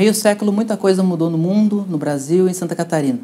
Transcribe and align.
meio 0.00 0.14
século, 0.14 0.50
muita 0.50 0.78
coisa 0.78 1.02
mudou 1.02 1.28
no 1.28 1.36
mundo, 1.36 1.84
no 1.86 1.98
Brasil 1.98 2.48
e 2.48 2.50
em 2.50 2.54
Santa 2.54 2.74
Catarina. 2.74 3.18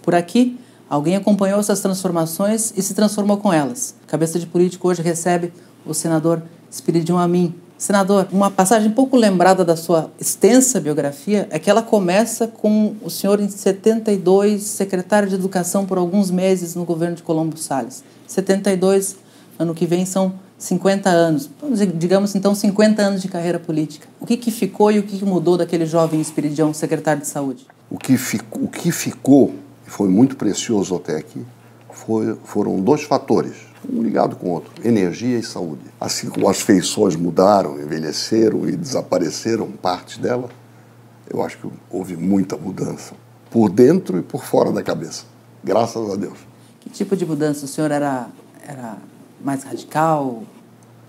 Por 0.00 0.14
aqui, 0.14 0.56
alguém 0.88 1.16
acompanhou 1.16 1.58
essas 1.58 1.80
transformações 1.80 2.72
e 2.76 2.80
se 2.80 2.94
transformou 2.94 3.38
com 3.38 3.52
elas. 3.52 3.96
Cabeça 4.06 4.38
de 4.38 4.46
Político 4.46 4.86
hoje 4.86 5.02
recebe 5.02 5.52
o 5.84 5.92
senador 5.92 6.40
Espiridion 6.70 7.18
Amin. 7.18 7.52
Senador, 7.76 8.28
uma 8.30 8.52
passagem 8.52 8.92
pouco 8.92 9.16
lembrada 9.16 9.64
da 9.64 9.74
sua 9.74 10.12
extensa 10.16 10.80
biografia 10.80 11.48
é 11.50 11.58
que 11.58 11.68
ela 11.68 11.82
começa 11.82 12.46
com 12.46 12.94
o 13.02 13.10
senhor 13.10 13.40
em 13.40 13.48
72, 13.48 14.62
secretário 14.62 15.28
de 15.28 15.34
Educação 15.34 15.84
por 15.84 15.98
alguns 15.98 16.30
meses 16.30 16.76
no 16.76 16.84
governo 16.84 17.16
de 17.16 17.24
Colombo 17.24 17.56
Salles. 17.56 18.04
72, 18.28 19.16
ano 19.58 19.74
que 19.74 19.86
vem 19.86 20.06
são 20.06 20.34
50 20.62 21.10
anos, 21.10 21.50
digamos 21.96 22.36
então 22.36 22.54
50 22.54 23.02
anos 23.02 23.20
de 23.20 23.26
carreira 23.26 23.58
política. 23.58 24.06
O 24.20 24.26
que, 24.26 24.36
que 24.36 24.52
ficou 24.52 24.92
e 24.92 25.00
o 25.00 25.02
que, 25.02 25.18
que 25.18 25.24
mudou 25.24 25.56
daquele 25.56 25.84
jovem 25.84 26.20
Espiridião, 26.20 26.72
secretário 26.72 27.20
de 27.20 27.26
Saúde? 27.26 27.66
O 27.90 27.98
que, 27.98 28.16
ficou, 28.16 28.62
o 28.62 28.68
que 28.68 28.92
ficou, 28.92 29.54
e 29.84 29.90
foi 29.90 30.08
muito 30.08 30.36
precioso 30.36 30.94
até 30.94 31.16
aqui, 31.16 31.44
foi, 31.90 32.36
foram 32.44 32.80
dois 32.80 33.02
fatores, 33.02 33.56
um 33.92 34.02
ligado 34.02 34.36
com 34.36 34.46
o 34.46 34.50
outro, 34.50 34.72
energia 34.86 35.36
e 35.36 35.42
saúde. 35.42 35.82
Assim 36.00 36.30
como 36.30 36.48
as 36.48 36.60
feições 36.60 37.16
mudaram, 37.16 37.80
envelheceram 37.80 38.68
e 38.68 38.76
desapareceram 38.76 39.68
partes 39.68 40.16
dela, 40.18 40.48
eu 41.28 41.42
acho 41.42 41.58
que 41.58 41.68
houve 41.90 42.16
muita 42.16 42.56
mudança, 42.56 43.14
por 43.50 43.68
dentro 43.68 44.16
e 44.16 44.22
por 44.22 44.44
fora 44.44 44.70
da 44.70 44.82
cabeça, 44.82 45.24
graças 45.64 46.08
a 46.08 46.14
Deus. 46.14 46.38
Que 46.78 46.88
tipo 46.88 47.16
de 47.16 47.26
mudança? 47.26 47.64
O 47.64 47.68
senhor 47.68 47.90
era, 47.90 48.28
era 48.64 48.96
mais 49.42 49.64
radical? 49.64 50.44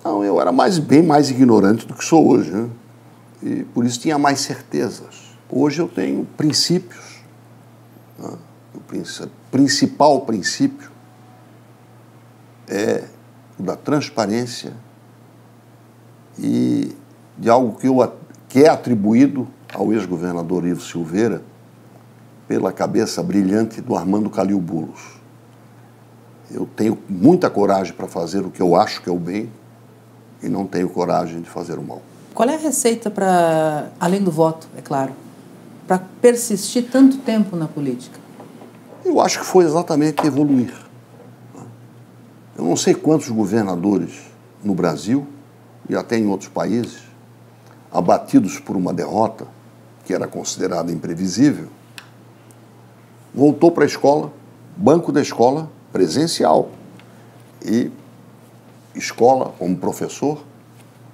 Não, 0.04 0.24
eu 0.24 0.40
era 0.42 0.52
mais, 0.52 0.80
bem 0.80 1.04
mais 1.04 1.30
ignorante 1.30 1.86
do 1.86 1.94
que 1.94 2.04
sou 2.04 2.28
hoje. 2.28 2.52
Né? 2.52 2.70
E 3.42 3.64
por 3.66 3.86
isso 3.86 4.00
tinha 4.00 4.18
mais 4.18 4.42
certezas. 4.42 5.36
Hoje 5.50 5.82
eu 5.82 5.88
tenho 5.88 6.26
princípios. 6.38 7.20
Né? 8.18 8.38
O 8.74 8.80
principal 9.52 10.22
princípio 10.22 10.92
é 12.68 13.04
o 13.60 13.64
da 13.64 13.76
transparência 13.76 14.74
e 16.40 16.96
de 17.38 17.50
algo 17.50 17.78
que, 17.78 17.88
eu, 17.88 18.14
que 18.50 18.64
é 18.64 18.70
atribuído 18.70 19.48
ao 19.74 19.94
ex-governador 19.94 20.66
Ivo 20.66 20.82
Silveira 20.82 21.44
pela 22.48 22.72
cabeça 22.72 23.22
brilhante 23.22 23.80
do 23.80 23.96
Armando 23.96 24.30
Calil 24.30 24.60
Bulos 24.60 25.13
eu 26.54 26.68
tenho 26.76 26.98
muita 27.10 27.50
coragem 27.50 27.94
para 27.94 28.08
fazer 28.08 28.46
o 28.46 28.52
que 28.52 28.62
eu 28.62 28.76
acho 28.76 29.02
que 29.02 29.10
é 29.10 29.12
o 29.12 29.18
bem 29.18 29.50
e 30.42 30.48
não 30.48 30.68
tenho 30.68 30.88
coragem 30.88 31.42
de 31.42 31.50
fazer 31.50 31.78
o 31.80 31.84
mal. 31.84 32.02
Qual 32.34 32.48
é 32.48 32.56
a 32.56 32.60
receita 32.60 33.10
para, 33.10 33.92
além 34.00 34.22
do 34.22 34.32
voto, 34.32 34.68
é 34.78 34.82
claro, 34.82 35.14
para 35.88 36.00
persistir 36.22 36.90
tanto 36.92 37.18
tempo 37.18 37.56
na 37.56 37.68
política? 37.68 38.20
Eu 39.04 39.20
acho 39.20 39.40
que 39.40 39.46
foi 39.46 39.66
exatamente 39.66 40.26
evoluir. 40.26 40.74
Eu 42.56 42.64
não 42.64 42.76
sei 42.76 42.94
quantos 42.94 43.30
governadores 43.30 44.22
no 44.64 44.76
Brasil 44.76 45.28
e 45.90 45.96
até 45.96 46.18
em 46.18 46.28
outros 46.28 46.50
países, 46.50 47.02
abatidos 47.92 48.60
por 48.60 48.76
uma 48.76 48.94
derrota 48.94 49.46
que 50.06 50.14
era 50.14 50.28
considerada 50.28 50.92
imprevisível, 50.92 51.68
voltou 53.34 53.72
para 53.72 53.84
a 53.84 53.88
escola, 53.88 54.32
banco 54.78 55.12
da 55.12 55.22
escola, 55.22 55.70
presencial 55.94 56.72
e 57.64 57.92
escola 58.96 59.54
como 59.58 59.78
professor 59.78 60.44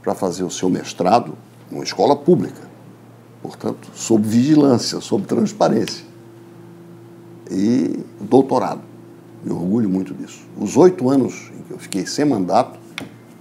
para 0.01 0.15
fazer 0.15 0.43
o 0.43 0.49
seu 0.49 0.69
mestrado 0.69 1.37
numa 1.69 1.83
escola 1.83 2.15
pública, 2.15 2.61
portanto, 3.43 3.89
sob 3.93 4.25
vigilância, 4.27 4.99
sob 5.01 5.25
transparência. 5.27 6.05
E 7.51 7.99
doutorado. 8.21 8.81
Me 9.43 9.51
orgulho 9.51 9.89
muito 9.89 10.13
disso. 10.13 10.41
Os 10.57 10.75
oito 10.77 11.09
anos 11.09 11.51
em 11.57 11.63
que 11.63 11.71
eu 11.71 11.79
fiquei 11.79 12.05
sem 12.05 12.25
mandato 12.25 12.79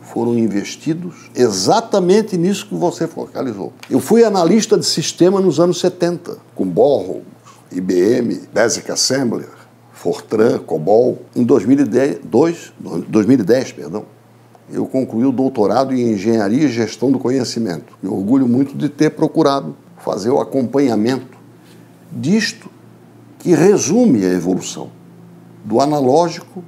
foram 0.00 0.38
investidos 0.38 1.30
exatamente 1.34 2.36
nisso 2.36 2.66
que 2.66 2.74
você 2.74 3.06
focalizou. 3.06 3.72
Eu 3.90 4.00
fui 4.00 4.24
analista 4.24 4.78
de 4.78 4.86
sistema 4.86 5.40
nos 5.40 5.60
anos 5.60 5.80
70, 5.80 6.38
com 6.54 6.64
Borro, 6.66 7.22
IBM, 7.70 8.40
Basic 8.52 8.90
Assembler, 8.90 9.57
Fortran, 9.98 10.60
Cobol. 10.60 11.18
Em 11.34 11.42
2010, 11.42 12.20
2010 13.08 13.72
perdão, 13.72 14.04
eu 14.70 14.86
concluí 14.86 15.24
o 15.24 15.32
doutorado 15.32 15.92
em 15.92 16.12
Engenharia 16.12 16.64
e 16.64 16.68
Gestão 16.68 17.10
do 17.10 17.18
Conhecimento. 17.18 17.98
Me 18.00 18.08
orgulho 18.08 18.46
muito 18.46 18.76
de 18.76 18.88
ter 18.88 19.10
procurado 19.10 19.76
fazer 19.98 20.30
o 20.30 20.40
acompanhamento 20.40 21.36
disto 22.12 22.70
que 23.40 23.54
resume 23.54 24.24
a 24.24 24.28
evolução 24.28 24.90
do 25.64 25.80
analógico 25.80 26.62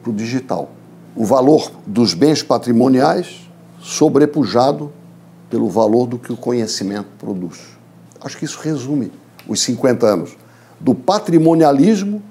para 0.00 0.12
o 0.12 0.14
digital. 0.14 0.70
O 1.16 1.24
valor 1.24 1.72
dos 1.84 2.14
bens 2.14 2.40
patrimoniais 2.40 3.50
sobrepujado 3.80 4.92
pelo 5.50 5.68
valor 5.68 6.06
do 6.06 6.20
que 6.20 6.32
o 6.32 6.36
conhecimento 6.36 7.08
produz. 7.18 7.58
Acho 8.20 8.38
que 8.38 8.44
isso 8.44 8.60
resume 8.62 9.10
os 9.48 9.60
50 9.60 10.06
anos 10.06 10.36
do 10.78 10.94
patrimonialismo 10.94 12.22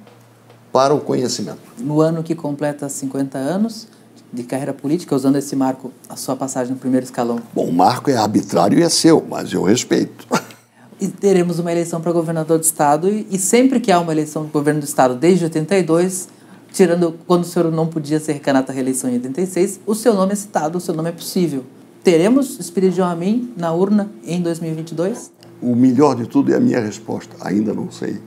para 0.75 0.93
o 0.93 0.99
conhecimento. 0.99 1.59
No 1.79 2.01
ano 2.01 2.21
que 2.21 2.35
completa 2.35 2.89
50 2.89 3.37
anos 3.37 3.87
de 4.33 4.43
carreira 4.43 4.73
política, 4.73 5.15
usando 5.15 5.37
esse 5.37 5.55
marco, 5.55 5.89
a 6.09 6.17
sua 6.17 6.35
passagem 6.35 6.73
no 6.73 6.77
primeiro 6.77 7.05
escalão? 7.05 7.39
Bom, 7.53 7.67
o 7.67 7.71
marco 7.71 8.09
é 8.09 8.17
arbitrário 8.17 8.77
e 8.77 8.83
é 8.83 8.89
seu, 8.89 9.25
mas 9.25 9.53
eu 9.53 9.63
respeito. 9.63 10.27
E 10.97 11.09
teremos 11.09 11.59
uma 11.59 11.69
eleição 11.73 11.99
para 11.99 12.09
governador 12.13 12.57
do 12.57 12.63
estado 12.63 13.09
e, 13.09 13.27
e 13.29 13.37
sempre 13.37 13.81
que 13.81 13.91
há 13.91 13.99
uma 13.99 14.13
eleição 14.13 14.43
para 14.43 14.53
governo 14.53 14.79
do 14.79 14.85
estado, 14.85 15.13
desde 15.13 15.43
82, 15.43 16.29
tirando 16.71 17.15
quando 17.27 17.43
o 17.43 17.45
senhor 17.45 17.69
não 17.69 17.85
podia 17.85 18.17
ser 18.17 18.35
candidato 18.35 18.69
à 18.69 18.73
reeleição 18.73 19.09
em 19.09 19.15
86, 19.15 19.81
o 19.85 19.93
seu 19.93 20.13
nome 20.13 20.31
é 20.31 20.35
citado, 20.35 20.77
o 20.77 20.81
seu 20.81 20.93
nome 20.93 21.09
é 21.09 21.11
possível. 21.11 21.65
Teremos 22.01 22.57
Espírito 22.61 22.95
de 22.95 23.01
Amin 23.01 23.53
na 23.57 23.73
urna 23.73 24.09
em 24.25 24.41
2022? 24.41 25.33
O 25.61 25.75
melhor 25.75 26.15
de 26.15 26.27
tudo 26.27 26.53
é 26.53 26.55
a 26.55 26.61
minha 26.61 26.79
resposta. 26.79 27.35
Ainda 27.41 27.73
não 27.73 27.91
sei. 27.91 28.21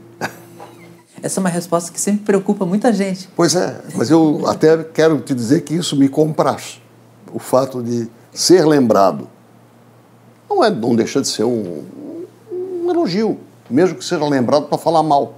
Essa 1.23 1.39
é 1.39 1.41
uma 1.41 1.49
resposta 1.49 1.93
que 1.93 2.01
sempre 2.01 2.25
preocupa 2.25 2.65
muita 2.65 2.93
gente. 2.93 3.29
Pois 3.35 3.55
é, 3.55 3.81
mas 3.95 4.11
eu 4.11 4.45
até 4.47 4.83
quero 4.85 5.21
te 5.21 5.35
dizer 5.35 5.63
que 5.63 5.75
isso 5.75 5.97
me 5.97 6.09
compraz. 6.09 6.81
O 7.33 7.39
fato 7.39 7.83
de 7.83 8.09
ser 8.33 8.65
lembrado 8.67 9.29
não, 10.49 10.65
é, 10.65 10.71
não 10.71 10.95
deixa 10.95 11.21
de 11.21 11.29
ser 11.29 11.45
um, 11.45 11.85
um 12.51 12.91
elogio, 12.91 13.39
mesmo 13.69 13.97
que 13.97 14.05
seja 14.05 14.25
lembrado 14.25 14.67
para 14.67 14.79
falar 14.79 15.03
mal. 15.03 15.35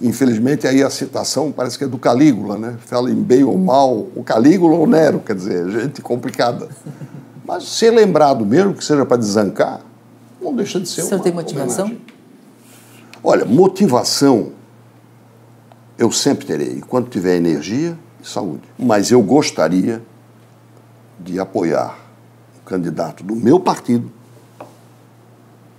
Infelizmente, 0.00 0.66
aí 0.66 0.82
a 0.82 0.90
citação 0.90 1.52
parece 1.52 1.76
que 1.76 1.84
é 1.84 1.86
do 1.86 1.98
Calígula, 1.98 2.56
né? 2.56 2.76
Fala 2.80 3.10
em 3.10 3.22
bem 3.22 3.44
ou 3.44 3.56
mal, 3.58 4.06
o 4.16 4.24
Calígula 4.24 4.76
ou 4.76 4.86
Nero, 4.86 5.20
quer 5.20 5.36
dizer, 5.36 5.68
gente 5.70 6.00
complicada. 6.00 6.68
Mas 7.46 7.64
ser 7.64 7.90
lembrado, 7.90 8.44
mesmo 8.44 8.74
que 8.74 8.84
seja 8.84 9.04
para 9.04 9.18
desancar, 9.18 9.80
não 10.40 10.54
deixa 10.54 10.80
de 10.80 10.88
ser 10.88 11.02
O 11.02 11.04
senhor 11.04 11.20
tem 11.20 11.32
motivação? 11.32 11.84
Homenagem. 11.84 12.06
Olha, 13.22 13.44
motivação 13.44 14.52
eu 16.00 16.10
sempre 16.10 16.46
terei, 16.46 16.78
enquanto 16.78 17.10
tiver 17.10 17.36
energia 17.36 17.96
e 18.22 18.26
saúde. 18.26 18.62
Mas 18.78 19.10
eu 19.10 19.20
gostaria 19.20 20.02
de 21.18 21.38
apoiar 21.38 21.94
o 22.58 22.64
candidato 22.64 23.22
do 23.22 23.36
meu 23.36 23.60
partido, 23.60 24.10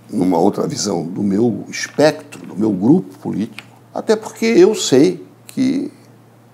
numa 0.08 0.38
outra 0.38 0.64
visão 0.68 1.04
do 1.04 1.24
meu 1.24 1.64
espectro, 1.68 2.46
do 2.46 2.54
meu 2.54 2.70
grupo 2.70 3.18
político, 3.18 3.66
até 3.92 4.14
porque 4.14 4.46
eu 4.46 4.76
sei 4.76 5.26
que 5.48 5.92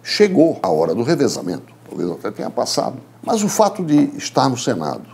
chegou 0.03 0.59
a 0.62 0.71
hora 0.71 0.95
do 0.95 1.03
revezamento, 1.03 1.71
talvez 1.87 2.10
até 2.10 2.31
tenha 2.31 2.48
passado. 2.48 2.97
Mas 3.22 3.42
o 3.42 3.51
fato 3.51 3.84
de 3.84 4.16
estar 4.16 4.48
no 4.48 4.57
Senado, 4.57 5.04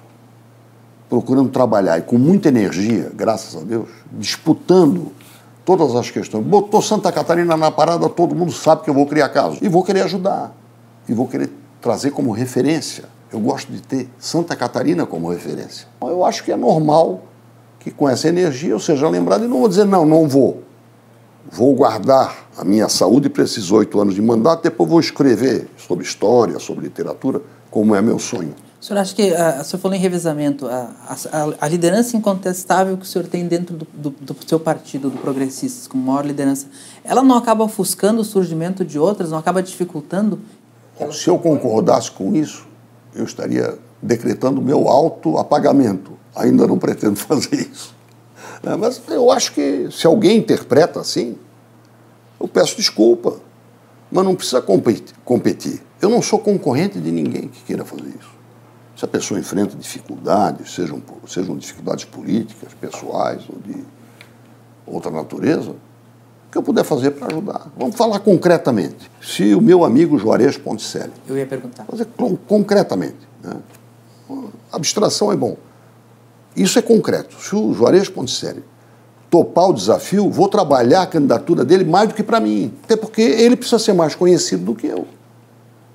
procurando 1.08 1.48
trabalhar 1.48 1.98
e 1.98 2.02
com 2.02 2.18
muita 2.18 2.50
energia, 2.50 3.10
graças 3.16 3.60
a 3.60 3.64
Deus, 3.64 3.88
disputando 4.12 5.10
todas 5.64 5.94
as 5.94 6.10
questões. 6.10 6.44
Botou 6.44 6.82
Santa 6.82 7.10
Catarina 7.10 7.56
na 7.56 7.70
parada, 7.70 8.08
todo 8.08 8.34
mundo 8.34 8.52
sabe 8.52 8.82
que 8.82 8.90
eu 8.90 8.94
vou 8.94 9.06
criar 9.06 9.28
caso. 9.30 9.58
E 9.62 9.68
vou 9.68 9.82
querer 9.82 10.02
ajudar. 10.02 10.54
E 11.08 11.14
vou 11.14 11.26
querer 11.26 11.50
trazer 11.80 12.10
como 12.10 12.32
referência. 12.32 13.04
Eu 13.32 13.40
gosto 13.40 13.72
de 13.72 13.82
ter 13.82 14.08
Santa 14.18 14.54
Catarina 14.54 15.04
como 15.06 15.28
referência. 15.28 15.86
Então, 15.96 16.08
eu 16.08 16.24
acho 16.24 16.44
que 16.44 16.52
é 16.52 16.56
normal 16.56 17.22
que 17.80 17.90
com 17.90 18.08
essa 18.08 18.28
energia 18.28 18.70
eu 18.70 18.80
seja 18.80 19.08
lembrado 19.08 19.44
e 19.44 19.48
não 19.48 19.58
vou 19.58 19.68
dizer, 19.68 19.84
não, 19.84 20.06
não 20.06 20.28
vou. 20.28 20.62
Vou 21.50 21.74
guardar 21.74 22.46
a 22.56 22.64
minha 22.64 22.88
saúde 22.88 23.28
para 23.28 23.44
esses 23.44 23.70
oito 23.70 24.00
anos 24.00 24.14
de 24.14 24.22
mandato, 24.22 24.62
depois 24.62 24.88
vou 24.88 25.00
escrever 25.00 25.68
sobre 25.76 26.04
história, 26.04 26.58
sobre 26.58 26.84
literatura, 26.84 27.42
como 27.70 27.94
é 27.94 28.00
meu 28.00 28.18
sonho. 28.18 28.54
O 28.84 28.86
senhor 28.86 29.00
acha 29.00 29.14
que, 29.14 29.34
a, 29.34 29.62
o 29.62 29.64
senhor 29.64 29.80
falou 29.80 29.96
em 29.96 29.98
revezamento, 29.98 30.66
a, 30.66 30.90
a, 31.08 31.64
a, 31.64 31.68
liderança 31.68 32.18
incontestável 32.18 32.98
que 32.98 33.04
o 33.04 33.06
senhor 33.06 33.26
tem 33.26 33.48
dentro 33.48 33.74
do, 33.74 33.86
do, 33.94 34.10
do, 34.10 34.36
seu 34.46 34.60
partido, 34.60 35.08
do 35.08 35.16
Progressistas, 35.16 35.86
como 35.86 36.04
maior 36.04 36.26
liderança, 36.26 36.66
ela 37.02 37.22
não 37.22 37.34
acaba 37.34 37.64
ofuscando 37.64 38.20
o 38.20 38.24
surgimento 38.24 38.84
de 38.84 38.98
outras, 38.98 39.30
não 39.30 39.38
acaba 39.38 39.62
dificultando? 39.62 40.38
Se 41.12 41.28
eu 41.28 41.38
concordasse 41.38 42.10
com 42.10 42.36
isso, 42.36 42.66
eu 43.14 43.24
estaria 43.24 43.78
decretando 44.02 44.60
meu 44.60 44.86
auto-apagamento. 44.86 46.12
Ainda 46.36 46.66
não 46.66 46.76
pretendo 46.76 47.16
fazer 47.16 47.56
isso. 47.56 47.94
Né, 48.62 48.76
mas 48.76 49.00
eu 49.08 49.30
acho 49.30 49.54
que 49.54 49.88
se 49.90 50.06
alguém 50.06 50.36
interpreta 50.36 51.00
assim, 51.00 51.38
eu 52.38 52.46
peço 52.46 52.76
desculpa. 52.76 53.36
Mas 54.12 54.24
não 54.26 54.34
precisa 54.34 54.60
competir. 54.60 55.80
Eu 56.02 56.10
não 56.10 56.20
sou 56.20 56.38
concorrente 56.38 57.00
de 57.00 57.10
ninguém 57.10 57.48
que 57.48 57.62
queira 57.62 57.82
fazer 57.82 58.10
isso. 58.10 58.33
Se 59.04 59.06
a 59.06 59.08
pessoa 59.08 59.38
enfrenta 59.38 59.76
dificuldades, 59.76 60.74
sejam, 60.74 61.02
sejam 61.28 61.54
dificuldades 61.58 62.06
políticas, 62.06 62.72
pessoais 62.72 63.42
ou 63.50 63.58
de 63.58 63.84
outra 64.86 65.10
natureza, 65.10 65.72
o 65.72 65.76
que 66.50 66.56
eu 66.56 66.62
puder 66.62 66.84
fazer 66.84 67.10
para 67.10 67.26
ajudar. 67.26 67.70
Vamos 67.76 67.96
falar 67.96 68.18
concretamente. 68.20 69.10
Se 69.20 69.54
o 69.54 69.60
meu 69.60 69.84
amigo 69.84 70.18
Juarez 70.18 70.56
Ponticelli. 70.56 71.12
Eu 71.28 71.36
ia 71.36 71.44
perguntar. 71.44 71.84
Fazer 71.84 72.06
concretamente. 72.48 73.18
Né? 73.42 73.56
Abstração 74.72 75.30
é 75.30 75.36
bom. 75.36 75.58
Isso 76.56 76.78
é 76.78 76.82
concreto. 76.82 77.36
Se 77.42 77.54
o 77.54 77.74
Juarez 77.74 78.08
Ponticelli 78.08 78.64
topar 79.28 79.68
o 79.68 79.74
desafio, 79.74 80.30
vou 80.30 80.48
trabalhar 80.48 81.02
a 81.02 81.06
candidatura 81.06 81.62
dele 81.62 81.84
mais 81.84 82.08
do 82.08 82.14
que 82.14 82.22
para 82.22 82.40
mim. 82.40 82.72
Até 82.84 82.96
porque 82.96 83.20
ele 83.20 83.54
precisa 83.54 83.78
ser 83.78 83.92
mais 83.92 84.14
conhecido 84.14 84.64
do 84.64 84.74
que 84.74 84.86
eu. 84.86 85.06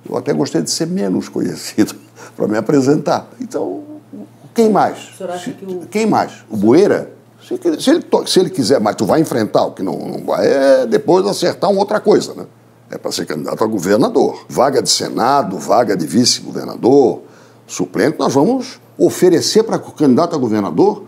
Eu 0.08 0.16
até 0.16 0.32
gostei 0.32 0.62
de 0.62 0.70
ser 0.70 0.86
menos 0.86 1.26
conhecido 1.28 1.99
para 2.40 2.48
me 2.48 2.56
apresentar. 2.56 3.28
Então, 3.38 3.82
quem 4.54 4.70
mais? 4.70 5.10
Se, 5.44 5.50
o... 5.50 5.86
Quem 5.90 6.06
mais? 6.06 6.32
O 6.48 6.56
Bueira? 6.56 7.12
Se, 7.46 7.58
se, 7.78 7.90
ele, 7.90 8.04
se 8.26 8.40
ele 8.40 8.48
quiser, 8.48 8.80
mas 8.80 8.96
tu 8.96 9.04
vai 9.04 9.20
enfrentar, 9.20 9.66
o 9.66 9.72
que 9.72 9.82
não, 9.82 9.98
não 9.98 10.24
vai 10.24 10.46
é 10.46 10.86
depois 10.86 11.26
acertar 11.26 11.70
uma 11.70 11.80
outra 11.80 12.00
coisa, 12.00 12.32
né? 12.34 12.46
É 12.90 12.96
para 12.96 13.12
ser 13.12 13.26
candidato 13.26 13.62
a 13.62 13.66
governador. 13.66 14.46
Vaga 14.48 14.82
de 14.82 14.88
Senado, 14.88 15.58
vaga 15.58 15.94
de 15.94 16.06
vice-governador, 16.06 17.20
suplente, 17.66 18.18
nós 18.18 18.32
vamos 18.32 18.80
oferecer 18.96 19.62
para 19.62 19.78
que 19.78 19.90
o 19.90 19.92
candidato 19.92 20.34
a 20.34 20.38
governador 20.38 21.04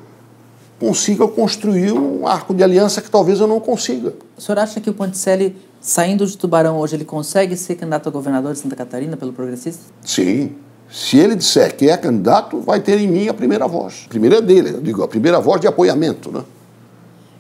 consiga 0.79 1.27
construir 1.27 1.93
um 1.93 2.27
arco 2.27 2.53
de 2.53 2.63
aliança 2.63 3.01
que 3.01 3.11
talvez 3.11 3.41
eu 3.41 3.47
não 3.47 3.59
consiga. 3.59 4.13
O 4.37 4.41
senhor 4.41 4.59
acha 4.59 4.81
que 4.81 4.91
o 4.91 4.95
Ponticelli, 4.95 5.57
saindo 5.81 6.27
de 6.27 6.37
Tubarão 6.37 6.77
hoje, 6.79 6.97
ele 6.97 7.05
consegue 7.05 7.57
ser 7.57 7.77
candidato 7.77 8.09
a 8.09 8.13
governador 8.13 8.53
de 8.53 8.59
Santa 8.59 8.77
Catarina 8.77 9.17
pelo 9.17 9.33
Progressista? 9.33 9.83
Sim. 10.05 10.53
Se 10.93 11.17
ele 11.17 11.35
disser 11.35 11.75
que 11.75 11.89
é 11.89 11.97
candidato, 11.97 12.61
vai 12.61 12.79
ter 12.79 13.01
em 13.01 13.09
mim 13.09 13.27
a 13.27 13.33
primeira 13.33 13.67
voz. 13.67 14.03
A 14.05 14.09
primeira 14.11 14.37
é 14.37 14.41
dele, 14.43 14.75
eu 14.75 14.81
digo, 14.83 15.03
a 15.03 15.09
primeira 15.09 15.41
voz 15.41 15.59
de 15.59 15.67
apoiamento. 15.67 16.31
Né? 16.31 16.45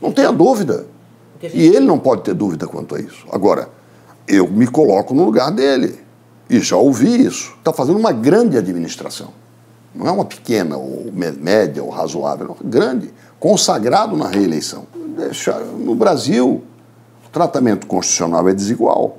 Não 0.00 0.10
tenha 0.10 0.32
dúvida. 0.32 0.86
E 1.52 1.66
ele 1.66 1.80
não 1.80 1.98
pode 1.98 2.22
ter 2.22 2.32
dúvida 2.32 2.66
quanto 2.66 2.94
a 2.94 3.00
isso. 3.00 3.26
Agora, 3.30 3.68
eu 4.26 4.48
me 4.48 4.66
coloco 4.66 5.12
no 5.12 5.24
lugar 5.24 5.50
dele. 5.50 6.00
E 6.48 6.60
já 6.60 6.76
ouvi 6.76 7.26
isso. 7.26 7.52
Está 7.58 7.74
fazendo 7.74 7.98
uma 7.98 8.12
grande 8.12 8.56
administração. 8.56 9.28
Não 9.94 10.06
é 10.06 10.10
uma 10.10 10.24
pequena, 10.24 10.78
ou 10.78 11.12
média, 11.12 11.82
ou 11.82 11.90
razoável, 11.90 12.48
não. 12.48 12.56
grande, 12.70 13.12
consagrado 13.38 14.16
na 14.16 14.28
reeleição. 14.28 14.86
No 15.78 15.94
Brasil, 15.94 16.62
o 17.26 17.28
tratamento 17.30 17.86
constitucional 17.86 18.48
é 18.48 18.54
desigual. 18.54 19.18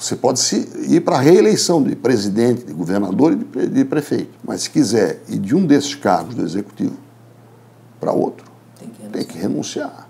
Você 0.00 0.16
pode 0.16 0.40
ir 0.88 1.00
para 1.02 1.16
a 1.16 1.20
reeleição 1.20 1.82
de 1.82 1.94
presidente, 1.94 2.64
de 2.64 2.72
governador 2.72 3.38
e 3.54 3.66
de 3.66 3.84
prefeito. 3.84 4.30
Mas 4.42 4.62
se 4.62 4.70
quiser 4.70 5.22
ir 5.28 5.38
de 5.38 5.54
um 5.54 5.66
desses 5.66 5.94
cargos 5.94 6.34
do 6.34 6.42
executivo 6.42 6.96
para 8.00 8.10
outro, 8.10 8.46
tem 8.78 8.88
que 8.88 9.02
renunciar. 9.02 9.12
Tem 9.12 9.24
que 9.26 9.38
renunciar. 9.38 10.08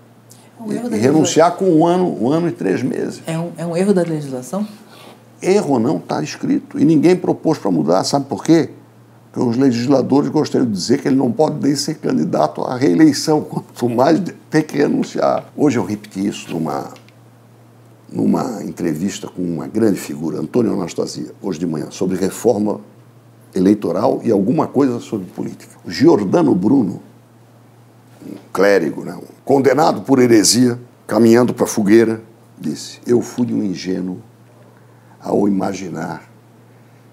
É 0.57 0.63
um 0.63 0.93
e, 0.93 0.95
e 0.95 0.97
renunciar 0.97 1.55
com 1.57 1.65
um 1.65 1.85
ano, 1.85 2.23
um 2.23 2.31
ano 2.31 2.47
e 2.47 2.51
três 2.53 2.81
meses. 2.81 3.21
É 3.27 3.37
um, 3.37 3.51
é 3.57 3.65
um 3.65 3.75
erro 3.75 3.93
da 3.93 4.03
legislação? 4.03 4.65
Erro 5.41 5.77
não 5.77 5.97
está 5.97 6.23
escrito. 6.23 6.79
E 6.79 6.85
ninguém 6.85 7.17
propôs 7.17 7.57
para 7.57 7.69
mudar. 7.69 8.05
Sabe 8.05 8.25
por 8.27 8.45
quê? 8.45 8.69
Porque 9.29 9.49
os 9.49 9.57
legisladores 9.57 10.29
gostariam 10.29 10.69
de 10.69 10.73
dizer 10.73 11.01
que 11.01 11.07
ele 11.09 11.17
não 11.17 11.33
pode 11.33 11.61
nem 11.61 11.75
ser 11.75 11.95
candidato 11.95 12.61
à 12.61 12.77
reeleição, 12.77 13.41
quanto 13.43 13.89
mais 13.89 14.21
tem 14.49 14.61
que 14.61 14.77
renunciar. 14.77 15.51
Hoje 15.57 15.77
eu 15.77 15.83
repeti 15.83 16.25
isso 16.25 16.49
numa, 16.49 16.93
numa 18.11 18.61
entrevista 18.63 19.27
com 19.27 19.41
uma 19.41 19.67
grande 19.67 19.99
figura, 19.99 20.39
Antônio 20.39 20.73
Anastasia, 20.73 21.31
hoje 21.41 21.59
de 21.59 21.65
manhã, 21.65 21.87
sobre 21.89 22.17
reforma 22.17 22.81
eleitoral 23.55 24.21
e 24.23 24.31
alguma 24.31 24.67
coisa 24.67 24.99
sobre 24.99 25.27
política. 25.27 25.77
O 25.85 25.89
Giordano 25.89 26.53
Bruno, 26.53 27.01
um 28.25 28.35
clérigo, 28.51 29.05
né, 29.05 29.15
um 29.15 29.23
condenado 29.45 30.01
por 30.01 30.19
heresia, 30.19 30.79
caminhando 31.07 31.53
para 31.53 31.63
a 31.63 31.67
fogueira, 31.67 32.21
disse: 32.59 32.99
Eu 33.07 33.21
fui 33.21 33.53
um 33.53 33.63
ingênuo 33.63 34.21
ao 35.19 35.47
imaginar 35.47 36.29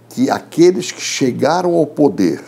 que 0.09 0.31
aqueles 0.31 0.91
que 0.91 1.01
chegaram 1.01 1.75
ao 1.75 1.87
poder 1.87 2.43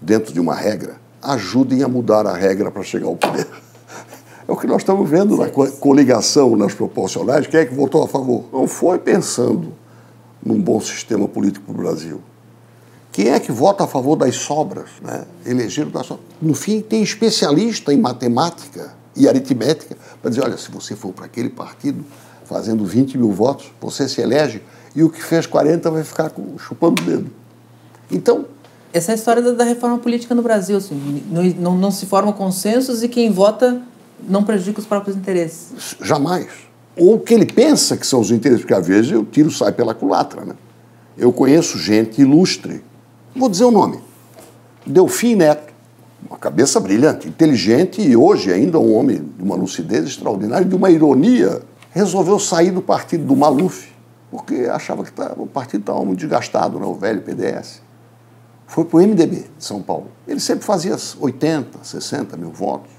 dentro 0.00 0.32
de 0.32 0.40
uma 0.40 0.54
regra 0.54 0.96
ajudem 1.22 1.82
a 1.82 1.88
mudar 1.88 2.26
a 2.26 2.34
regra 2.34 2.70
para 2.70 2.82
chegar 2.82 3.06
ao 3.06 3.16
poder. 3.16 3.46
É 4.48 4.52
o 4.52 4.56
que 4.56 4.66
nós 4.66 4.78
estamos 4.78 5.08
vendo 5.08 5.36
na 5.36 5.50
coligação, 5.50 6.56
nas 6.56 6.72
proporcionais. 6.72 7.46
Quem 7.46 7.60
é 7.60 7.66
que 7.66 7.74
votou 7.74 8.02
a 8.02 8.08
favor? 8.08 8.44
Não 8.50 8.66
foi 8.66 8.98
pensando 8.98 9.74
num 10.42 10.58
bom 10.58 10.80
sistema 10.80 11.28
político 11.28 11.66
para 11.66 11.74
o 11.74 11.76
Brasil. 11.76 12.20
Quem 13.12 13.28
é 13.28 13.38
que 13.38 13.52
vota 13.52 13.84
a 13.84 13.86
favor 13.86 14.16
das 14.16 14.36
sobras? 14.36 14.88
Né? 15.02 15.26
Elegeram 15.44 15.90
das 15.90 16.06
sobras. 16.06 16.24
No 16.40 16.54
fim, 16.54 16.80
tem 16.80 17.02
especialista 17.02 17.92
em 17.92 17.98
matemática 17.98 18.94
e 19.14 19.28
aritmética 19.28 19.94
para 20.22 20.30
dizer: 20.30 20.42
olha, 20.42 20.56
se 20.56 20.70
você 20.70 20.96
for 20.96 21.12
para 21.12 21.26
aquele 21.26 21.50
partido 21.50 22.02
fazendo 22.46 22.86
20 22.86 23.18
mil 23.18 23.30
votos, 23.30 23.70
você 23.78 24.08
se 24.08 24.22
elege 24.22 24.62
e 24.96 25.02
o 25.02 25.10
que 25.10 25.22
fez 25.22 25.46
40 25.46 25.90
vai 25.90 26.04
ficar 26.04 26.32
chupando 26.56 27.02
o 27.02 27.04
dedo. 27.04 27.30
Então. 28.10 28.46
Essa 28.94 29.12
é 29.12 29.14
a 29.14 29.16
história 29.16 29.42
da, 29.42 29.64
reforma 29.64 29.98
política 29.98 30.34
no 30.34 30.40
Brasil. 30.40 30.78
Assim, 30.78 31.22
não, 31.30 31.42
não, 31.42 31.76
não 31.76 31.90
se 31.90 32.06
formam 32.06 32.32
consensos 32.32 33.02
e 33.02 33.08
quem 33.08 33.30
vota 33.30 33.82
não 34.26 34.42
prejudica 34.42 34.80
os 34.80 34.86
próprios 34.86 35.16
interesses. 35.16 35.96
Jamais. 36.00 36.48
Ou 36.96 37.14
o 37.14 37.20
que 37.20 37.34
ele 37.34 37.46
pensa 37.46 37.96
que 37.96 38.06
são 38.06 38.20
os 38.20 38.30
interesses, 38.30 38.62
porque 38.62 38.74
às 38.74 38.86
vezes 38.86 39.12
o 39.12 39.24
tiro 39.24 39.50
sai 39.50 39.72
pela 39.72 39.94
culatra. 39.94 40.44
Né? 40.44 40.54
Eu 41.16 41.32
conheço 41.32 41.78
gente 41.78 42.20
ilustre, 42.20 42.82
vou 43.34 43.48
dizer 43.48 43.64
o 43.64 43.70
nome, 43.70 44.00
Delfim 44.84 45.36
Neto, 45.36 45.72
uma 46.28 46.38
cabeça 46.38 46.80
brilhante, 46.80 47.28
inteligente 47.28 48.00
e 48.00 48.16
hoje 48.16 48.52
ainda 48.52 48.78
um 48.78 48.94
homem 48.94 49.22
de 49.36 49.42
uma 49.42 49.54
lucidez 49.54 50.04
extraordinária, 50.04 50.64
de 50.64 50.74
uma 50.74 50.90
ironia, 50.90 51.62
resolveu 51.90 52.38
sair 52.38 52.70
do 52.70 52.82
partido 52.82 53.24
do 53.24 53.36
Maluf, 53.36 53.88
porque 54.30 54.68
achava 54.70 55.04
que 55.04 55.12
tá, 55.12 55.34
o 55.36 55.46
partido 55.46 55.80
estava 55.80 56.04
muito 56.04 56.18
desgastado, 56.18 56.78
né, 56.78 56.86
o 56.86 56.94
velho 56.94 57.22
PDS. 57.22 57.80
Foi 58.66 58.84
para 58.84 58.98
o 58.98 59.02
MDB 59.02 59.46
de 59.56 59.64
São 59.64 59.80
Paulo. 59.80 60.08
Ele 60.26 60.40
sempre 60.40 60.64
fazia 60.64 60.96
80, 61.18 61.78
60 61.82 62.36
mil 62.36 62.50
votos. 62.50 62.90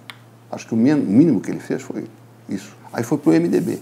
Acho 0.51 0.67
que 0.67 0.73
o 0.73 0.77
mínimo 0.77 1.39
que 1.39 1.51
ele 1.51 1.59
fez 1.59 1.81
foi 1.81 2.05
isso. 2.47 2.75
Aí 2.91 3.03
foi 3.03 3.17
para 3.17 3.31
o 3.31 3.33
MDB. 3.33 3.79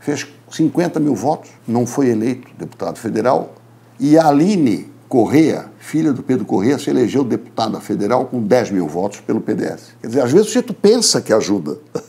Fez 0.00 0.26
50 0.50 1.00
mil 1.00 1.14
votos, 1.14 1.50
não 1.66 1.86
foi 1.86 2.08
eleito 2.08 2.48
deputado 2.58 2.98
federal. 2.98 3.54
E 3.98 4.18
a 4.18 4.28
Aline 4.28 4.92
Correia, 5.08 5.66
filha 5.78 6.12
do 6.12 6.22
Pedro 6.22 6.44
Correia, 6.44 6.78
se 6.78 6.90
elegeu 6.90 7.22
deputada 7.22 7.80
federal 7.80 8.26
com 8.26 8.42
10 8.42 8.72
mil 8.72 8.88
votos 8.88 9.20
pelo 9.20 9.40
PDS. 9.40 9.94
Quer 10.00 10.08
dizer, 10.08 10.22
às 10.22 10.32
vezes 10.32 10.46
o 10.46 10.50
sujeito 10.50 10.74
pensa 10.74 11.20
que 11.20 11.32
ajuda, 11.32 11.78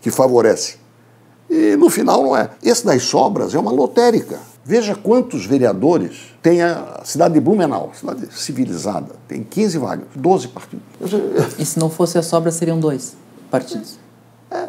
que 0.00 0.10
favorece. 0.10 0.76
E 1.50 1.76
no 1.76 1.90
final 1.90 2.22
não 2.22 2.36
é. 2.36 2.50
Esse 2.62 2.84
das 2.84 3.02
sobras 3.02 3.54
é 3.54 3.58
uma 3.58 3.70
lotérica. 3.70 4.38
Veja 4.68 4.94
quantos 4.94 5.46
vereadores 5.46 6.34
tem 6.42 6.60
a 6.60 7.00
cidade 7.02 7.32
de 7.32 7.40
Blumenau, 7.40 7.90
cidade 7.94 8.28
civilizada. 8.32 9.14
Tem 9.26 9.42
15 9.42 9.78
vagas, 9.78 10.04
12 10.14 10.48
partidos. 10.48 10.84
E 11.58 11.64
se 11.64 11.78
não 11.78 11.88
fosse 11.88 12.18
a 12.18 12.22
sobra, 12.22 12.50
seriam 12.50 12.78
dois 12.78 13.16
partidos? 13.50 13.98
É. 14.50 14.68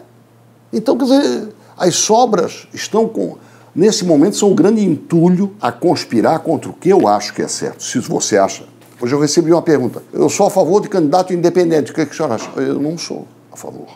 Então, 0.72 0.98
quer 0.98 1.04
dizer, 1.04 1.50
as 1.78 1.96
sobras 1.96 2.66
estão 2.74 3.10
com. 3.10 3.36
Nesse 3.76 4.06
momento, 4.06 4.38
são 4.38 4.52
um 4.52 4.56
grande 4.56 4.82
entulho 4.82 5.54
a 5.60 5.70
conspirar 5.70 6.40
contra 6.40 6.70
o 6.70 6.74
que 6.74 6.88
eu 6.88 7.06
acho 7.06 7.34
que 7.34 7.42
é 7.42 7.48
certo. 7.50 7.84
Se 7.84 8.00
você 8.00 8.38
acha. 8.38 8.64
Hoje 9.02 9.14
eu 9.14 9.20
recebi 9.20 9.52
uma 9.52 9.62
pergunta. 9.62 10.02
Eu 10.14 10.30
sou 10.30 10.46
a 10.46 10.50
favor 10.50 10.82
de 10.82 10.88
candidato 10.88 11.34
independente. 11.34 11.92
O 11.92 11.94
que, 11.94 12.00
é 12.00 12.06
que 12.06 12.14
o 12.14 12.16
senhor 12.16 12.32
acha? 12.32 12.50
Eu 12.56 12.80
não 12.80 12.98
sou 12.98 13.28
a 13.52 13.58
favor. 13.58 13.90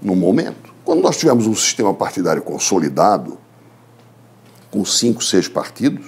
No 0.00 0.16
momento. 0.16 0.72
Quando 0.86 1.02
nós 1.02 1.18
tivemos 1.18 1.46
um 1.46 1.54
sistema 1.54 1.92
partidário 1.92 2.40
consolidado, 2.40 3.43
com 4.74 4.84
cinco, 4.84 5.22
seis 5.22 5.46
partidos, 5.46 6.04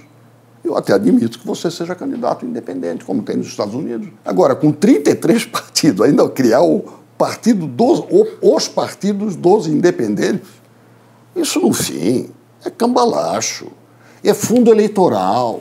eu 0.65 0.77
até 0.77 0.93
admito 0.93 1.39
que 1.39 1.47
você 1.47 1.71
seja 1.71 1.95
candidato 1.95 2.45
independente, 2.45 3.05
como 3.05 3.23
tem 3.23 3.37
nos 3.37 3.47
Estados 3.47 3.77
Unidos. 3.77 4.09
Agora, 4.25 4.57
com 4.57 4.73
33 4.73 5.45
partidos, 5.47 6.05
ainda 6.05 6.29
criar 6.29 6.63
o 6.63 6.85
partido 7.17 7.65
dos, 7.65 8.03
os 8.43 8.67
partidos 8.67 9.37
dos 9.37 9.69
independentes, 9.69 10.49
isso 11.37 11.61
no 11.61 11.73
fim 11.73 12.29
é 12.65 12.69
cambalacho, 12.69 13.69
é 14.25 14.35
fundo 14.35 14.73
eleitoral. 14.73 15.61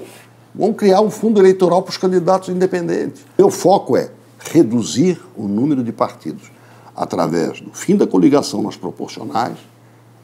Vamos 0.56 0.76
criar 0.76 1.02
um 1.02 1.12
fundo 1.12 1.40
eleitoral 1.40 1.84
para 1.84 1.92
os 1.92 1.98
candidatos 1.98 2.50
independentes. 2.50 3.24
Meu 3.38 3.52
foco 3.52 3.96
é 3.96 4.10
reduzir 4.40 5.22
o 5.38 5.48
número 5.48 5.84
de 5.84 5.92
partidos 5.92 6.50
através 6.96 7.62
do 7.62 7.72
fim 7.72 7.96
da 7.96 8.08
coligação 8.08 8.64
nas 8.64 8.76
proporcionais 8.76 9.60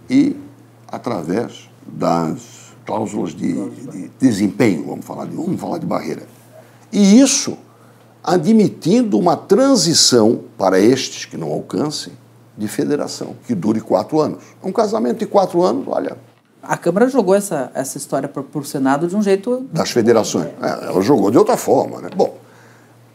e 0.09 0.35
através 0.87 1.69
das 1.85 2.60
cláusulas 2.85 3.31
de, 3.31 3.53
de, 3.53 4.11
desempenho, 4.19 4.85
vamos 4.85 5.05
falar 5.05 5.25
de 5.25 5.35
vamos 5.35 5.59
falar 5.59 5.77
de 5.77 5.85
barreira. 5.85 6.23
E 6.91 7.19
isso 7.19 7.57
admitindo 8.23 9.17
uma 9.17 9.35
transição 9.35 10.41
para 10.57 10.79
estes 10.79 11.25
que 11.25 11.37
não 11.37 11.51
alcancem 11.51 12.13
de 12.57 12.67
federação, 12.67 13.35
que 13.47 13.55
dure 13.55 13.81
quatro 13.81 14.19
anos. 14.19 14.43
Um 14.63 14.71
casamento 14.71 15.19
de 15.19 15.25
quatro 15.25 15.63
anos, 15.63 15.85
olha. 15.87 16.17
A 16.61 16.77
Câmara 16.77 17.09
jogou 17.09 17.33
essa, 17.33 17.71
essa 17.73 17.97
história 17.97 18.29
para 18.29 18.43
o 18.53 18.63
Senado 18.63 19.07
de 19.07 19.15
um 19.15 19.21
jeito. 19.23 19.65
Das 19.73 19.89
federações. 19.89 20.49
É, 20.61 20.87
ela 20.87 21.01
jogou 21.01 21.31
de 21.31 21.37
outra 21.37 21.57
forma, 21.57 21.99
né? 22.01 22.09
Bom, 22.15 22.37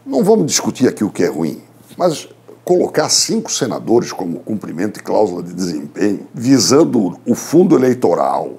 não 0.05 0.23
vamos 0.23 0.47
discutir 0.47 0.87
aqui 0.87 1.03
o 1.03 1.09
que 1.09 1.23
é 1.23 1.27
ruim, 1.27 1.61
mas 1.95 2.27
colocar 2.65 3.07
cinco 3.07 3.49
senadores 3.49 4.11
como 4.11 4.39
cumprimento 4.39 4.99
e 4.99 5.03
cláusula 5.03 5.41
de 5.41 5.53
desempenho, 5.53 6.27
visando 6.33 7.17
o 7.25 7.33
fundo 7.33 7.77
eleitoral, 7.77 8.57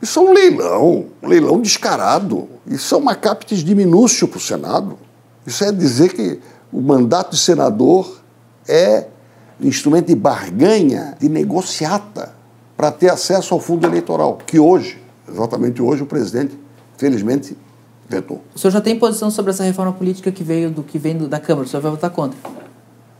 isso 0.00 0.20
é 0.20 0.22
um 0.22 0.32
leilão, 0.32 1.06
um 1.22 1.28
leilão 1.28 1.60
descarado. 1.60 2.48
Isso 2.66 2.94
é 2.94 2.98
uma 2.98 3.14
captis 3.14 3.64
diminúcio 3.64 4.28
para 4.28 4.38
o 4.38 4.40
Senado. 4.40 4.98
Isso 5.46 5.64
é 5.64 5.72
dizer 5.72 6.12
que 6.12 6.38
o 6.72 6.80
mandato 6.80 7.32
de 7.32 7.38
senador 7.38 8.20
é 8.68 9.06
instrumento 9.60 10.06
de 10.06 10.14
barganha, 10.14 11.16
de 11.18 11.28
negociata, 11.28 12.32
para 12.76 12.92
ter 12.92 13.10
acesso 13.10 13.54
ao 13.54 13.60
fundo 13.60 13.86
eleitoral, 13.86 14.38
que 14.46 14.58
hoje, 14.58 15.02
exatamente 15.28 15.82
hoje, 15.82 16.02
o 16.02 16.06
presidente, 16.06 16.56
felizmente, 16.96 17.56
vetou. 18.08 18.40
O 18.54 18.58
senhor 18.58 18.70
já 18.70 18.80
tem 18.80 18.96
posição 18.96 19.30
sobre 19.30 19.50
essa 19.50 19.64
reforma 19.64 19.92
política 19.92 20.30
que 20.30 20.44
veio 20.44 20.70
do 20.70 20.84
que 20.84 20.98
vem 20.98 21.16
da 21.26 21.40
Câmara? 21.40 21.66
O 21.66 21.68
senhor 21.68 21.82
vai 21.82 21.90
votar 21.90 22.10
contra? 22.10 22.38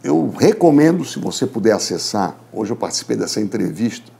Eu 0.04 0.32
recomendo, 0.38 1.04
se 1.04 1.18
você 1.18 1.44
puder 1.44 1.72
acessar, 1.72 2.36
hoje 2.52 2.70
eu 2.70 2.76
participei 2.76 3.16
dessa 3.16 3.40
entrevista 3.40 4.12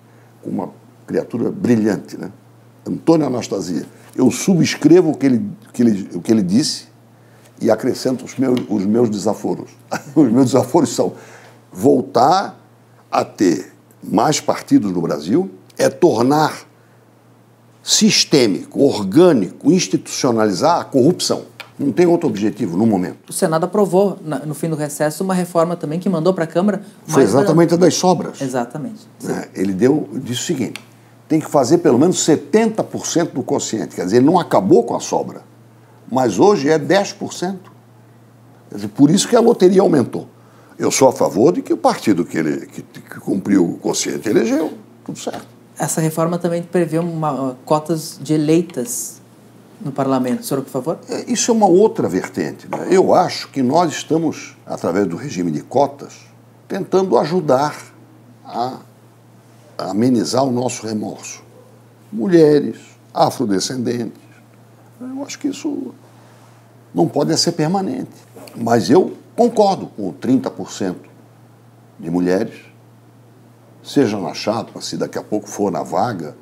com 0.42 0.50
uma 0.50 0.70
criatura 1.06 1.52
brilhante, 1.52 2.18
né? 2.18 2.32
Antônio 2.88 3.26
Anastasia. 3.26 3.86
Eu 4.14 4.30
subscrevo 4.30 5.10
o 5.10 5.16
que 5.16 5.26
ele, 5.26 5.50
que 5.72 5.82
ele, 5.82 6.08
o 6.14 6.20
que 6.20 6.32
ele 6.32 6.42
disse 6.42 6.88
e 7.60 7.70
acrescento 7.70 8.24
os 8.24 8.36
meus, 8.36 8.60
os 8.68 8.84
meus 8.84 9.10
desaforos. 9.10 9.70
os 10.14 10.30
meus 10.30 10.46
desaforos 10.46 10.90
são 10.90 11.12
voltar 11.72 12.58
a 13.10 13.24
ter 13.24 13.72
mais 14.02 14.40
partidos 14.40 14.92
no 14.92 15.00
Brasil, 15.00 15.50
é 15.76 15.88
tornar 15.88 16.66
sistêmico, 17.82 18.80
orgânico, 18.80 19.72
institucionalizar 19.72 20.80
a 20.80 20.84
corrupção. 20.84 21.42
Não 21.78 21.92
tem 21.92 22.06
outro 22.06 22.28
objetivo 22.28 22.76
no 22.76 22.84
momento. 22.84 23.30
O 23.30 23.32
Senado 23.32 23.64
aprovou, 23.64 24.18
no 24.44 24.52
fim 24.52 24.68
do 24.68 24.74
recesso, 24.74 25.22
uma 25.22 25.32
reforma 25.32 25.76
também 25.76 26.00
que 26.00 26.08
mandou 26.08 26.34
para 26.34 26.42
a 26.42 26.46
Câmara. 26.46 26.82
Foi 27.06 27.22
exatamente 27.22 27.72
a 27.72 27.76
das 27.76 27.94
sobras. 27.94 28.40
Exatamente. 28.40 29.06
É, 29.24 29.48
ele 29.54 29.72
deu, 29.72 30.08
disse 30.14 30.40
o 30.40 30.44
seguinte: 30.44 30.80
tem 31.28 31.38
que 31.38 31.48
fazer 31.48 31.78
pelo 31.78 31.98
menos 31.98 32.26
70% 32.26 33.32
do 33.32 33.42
quociente. 33.42 33.94
Quer 33.94 34.06
dizer, 34.06 34.16
ele 34.16 34.26
não 34.26 34.38
acabou 34.38 34.82
com 34.82 34.96
a 34.96 35.00
sobra, 35.00 35.42
mas 36.10 36.38
hoje 36.38 36.70
é 36.70 36.78
10%. 36.78 37.58
Quer 38.70 38.74
dizer, 38.74 38.88
por 38.88 39.10
isso 39.10 39.28
que 39.28 39.36
a 39.36 39.40
loteria 39.40 39.82
aumentou. 39.82 40.26
Eu 40.78 40.90
sou 40.90 41.08
a 41.08 41.12
favor 41.12 41.52
de 41.52 41.60
que 41.60 41.72
o 41.72 41.76
partido 41.76 42.24
que, 42.24 42.38
ele, 42.38 42.66
que, 42.66 42.82
que 42.82 43.20
cumpriu 43.20 43.64
o 43.64 43.78
quociente 43.78 44.28
elegeu. 44.28 44.72
Tudo 45.04 45.18
certo. 45.18 45.46
Essa 45.78 46.00
reforma 46.00 46.38
também 46.38 46.62
prevê 46.62 46.98
uma, 46.98 47.56
cotas 47.64 48.18
de 48.20 48.34
eleitas 48.34 49.20
no 49.80 49.92
parlamento. 49.92 50.44
Senhor, 50.44 50.62
por 50.62 50.70
favor? 50.70 50.98
É, 51.08 51.30
isso 51.30 51.50
é 51.50 51.54
uma 51.54 51.66
outra 51.66 52.08
vertente. 52.08 52.66
Né? 52.68 52.88
Eu 52.90 53.14
acho 53.14 53.48
que 53.48 53.62
nós 53.62 53.92
estamos, 53.92 54.56
através 54.66 55.06
do 55.06 55.16
regime 55.16 55.50
de 55.50 55.62
cotas, 55.62 56.14
tentando 56.66 57.16
ajudar 57.18 57.76
a 58.44 58.80
amenizar 59.78 60.44
o 60.44 60.50
nosso 60.50 60.86
remorso. 60.86 61.42
Mulheres, 62.12 62.78
afrodescendentes. 63.14 64.20
Eu 65.00 65.22
acho 65.24 65.38
que 65.38 65.48
isso 65.48 65.94
não 66.92 67.06
pode 67.06 67.36
ser 67.38 67.52
permanente. 67.52 68.10
Mas 68.56 68.90
eu 68.90 69.16
concordo 69.36 69.86
com 69.86 70.12
30% 70.12 70.96
de 71.98 72.10
mulheres, 72.10 72.54
seja 73.82 74.18
na 74.18 74.34
chapa, 74.34 74.80
se 74.80 74.96
daqui 74.96 75.18
a 75.18 75.22
pouco 75.22 75.48
for 75.48 75.70
na 75.70 75.82
vaga, 75.82 76.36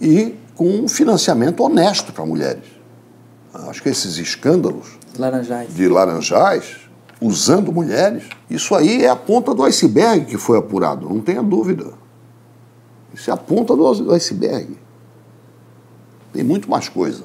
e 0.00 0.34
com 0.54 0.68
um 0.68 0.88
financiamento 0.88 1.62
honesto 1.62 2.12
para 2.12 2.26
mulheres. 2.26 2.64
Acho 3.52 3.82
que 3.82 3.88
esses 3.88 4.18
escândalos 4.18 4.98
laranjais. 5.18 5.74
de 5.74 5.88
laranjais, 5.88 6.76
usando 7.20 7.72
mulheres, 7.72 8.24
isso 8.50 8.74
aí 8.74 9.04
é 9.04 9.08
a 9.08 9.16
ponta 9.16 9.54
do 9.54 9.62
iceberg 9.64 10.26
que 10.26 10.36
foi 10.36 10.58
apurado, 10.58 11.08
não 11.08 11.20
tenha 11.20 11.42
dúvida. 11.42 11.92
Isso 13.16 13.30
é 13.30 13.32
a 13.32 13.36
ponta 13.36 13.74
do 13.74 14.12
iceberg. 14.12 14.76
Tem 16.34 16.44
muito 16.44 16.70
mais 16.70 16.86
coisa. 16.86 17.24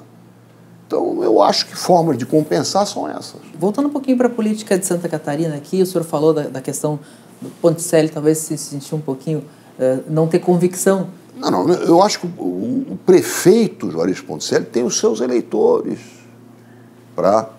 Então, 0.88 1.22
eu 1.22 1.42
acho 1.42 1.68
que 1.68 1.76
formas 1.76 2.18
de 2.18 2.26
compensar 2.26 2.88
são 2.88 3.10
essas. 3.10 3.42
Voltando 3.60 3.90
um 3.90 3.92
pouquinho 3.92 4.16
para 4.16 4.28
a 4.28 4.30
política 4.30 4.80
de 4.80 4.86
Santa 4.86 5.10
Catarina 5.10 5.56
aqui, 5.56 5.82
o 5.82 5.86
senhor 5.86 6.06
falou 6.06 6.34
da, 6.34 6.44
da 6.44 6.62
questão 6.62 6.98
do 7.42 7.50
Ponticelli, 7.62 8.08
talvez 8.08 8.38
se 8.38 8.58
sentir 8.58 8.96
um 8.96 9.02
pouquinho, 9.02 9.40
uh, 9.78 10.04
não 10.10 10.28
ter 10.28 10.40
convicção. 10.40 11.10
Não, 11.36 11.52
não, 11.52 11.70
eu 11.70 12.02
acho 12.02 12.22
que 12.22 12.26
o, 12.26 12.94
o 12.94 13.00
prefeito 13.06 13.92
Juarez 13.92 14.22
Ponticelli 14.22 14.66
tem 14.66 14.84
os 14.84 14.98
seus 14.98 15.20
eleitores 15.20 16.00
para 17.14 17.50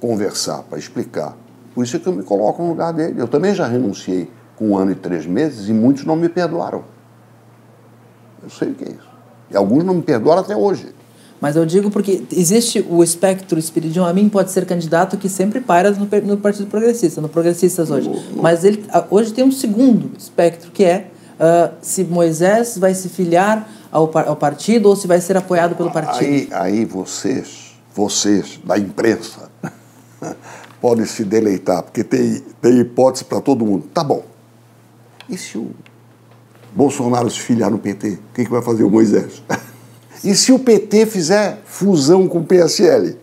conversar, 0.00 0.62
para 0.62 0.78
explicar. 0.78 1.36
Por 1.74 1.82
isso 1.82 1.96
é 1.96 1.98
que 1.98 2.06
eu 2.06 2.12
me 2.12 2.22
coloco 2.22 2.62
no 2.62 2.68
lugar 2.68 2.92
dele. 2.92 3.20
Eu 3.20 3.26
também 3.26 3.54
já 3.54 3.66
renunciei 3.66 4.30
com 4.54 4.70
um 4.70 4.78
ano 4.78 4.92
e 4.92 4.94
três 4.94 5.26
meses 5.26 5.68
e 5.68 5.72
muitos 5.72 6.04
não 6.04 6.14
me 6.14 6.28
perdoaram. 6.28 6.91
Eu 8.42 8.50
sei 8.50 8.68
o 8.70 8.74
que 8.74 8.84
é 8.84 8.88
isso. 8.88 9.08
E 9.50 9.56
alguns 9.56 9.84
não 9.84 9.94
me 9.94 10.02
perdoaram 10.02 10.42
até 10.42 10.56
hoje. 10.56 10.94
Mas 11.40 11.56
eu 11.56 11.66
digo 11.66 11.90
porque 11.90 12.22
existe 12.30 12.86
o 12.88 13.02
espectro 13.02 13.58
Espiridion 13.58 14.04
a 14.04 14.12
mim 14.12 14.28
pode 14.28 14.52
ser 14.52 14.64
candidato 14.64 15.16
que 15.16 15.28
sempre 15.28 15.60
paira 15.60 15.90
no, 15.90 16.08
no 16.24 16.36
Partido 16.36 16.68
Progressista, 16.68 17.20
no 17.20 17.28
Progressistas 17.28 17.90
hoje. 17.90 18.08
No, 18.08 18.14
no... 18.14 18.42
Mas 18.42 18.64
ele 18.64 18.84
hoje 19.10 19.32
tem 19.32 19.42
um 19.42 19.50
segundo 19.50 20.12
espectro 20.16 20.70
que 20.70 20.84
é 20.84 21.10
uh, 21.40 21.74
se 21.82 22.04
Moisés 22.04 22.78
vai 22.78 22.94
se 22.94 23.08
filiar 23.08 23.68
ao, 23.90 24.10
ao 24.18 24.36
partido 24.36 24.88
ou 24.88 24.94
se 24.94 25.08
vai 25.08 25.20
ser 25.20 25.36
apoiado 25.36 25.74
pelo 25.74 25.90
partido. 25.90 26.24
Aí, 26.24 26.48
aí 26.52 26.84
vocês, 26.84 27.74
vocês 27.92 28.60
da 28.64 28.78
imprensa, 28.78 29.50
podem 30.80 31.04
se 31.04 31.24
deleitar, 31.24 31.82
porque 31.82 32.04
tem, 32.04 32.40
tem 32.60 32.78
hipótese 32.78 33.24
para 33.24 33.40
todo 33.40 33.66
mundo. 33.66 33.86
Tá 33.92 34.04
bom. 34.04 34.24
E 35.28 35.36
se 35.36 35.58
o 35.58 35.72
Bolsonaro 36.74 37.30
se 37.30 37.38
filiar 37.38 37.70
no 37.70 37.78
PT, 37.78 38.08
o 38.08 38.34
que, 38.34 38.44
que 38.44 38.50
vai 38.50 38.62
fazer 38.62 38.84
o 38.84 38.90
Moisés? 38.90 39.42
e 40.24 40.34
se 40.34 40.52
o 40.52 40.58
PT 40.58 41.06
fizer 41.06 41.62
fusão 41.64 42.28
com 42.28 42.38
o 42.38 42.44
PSL? 42.44 43.18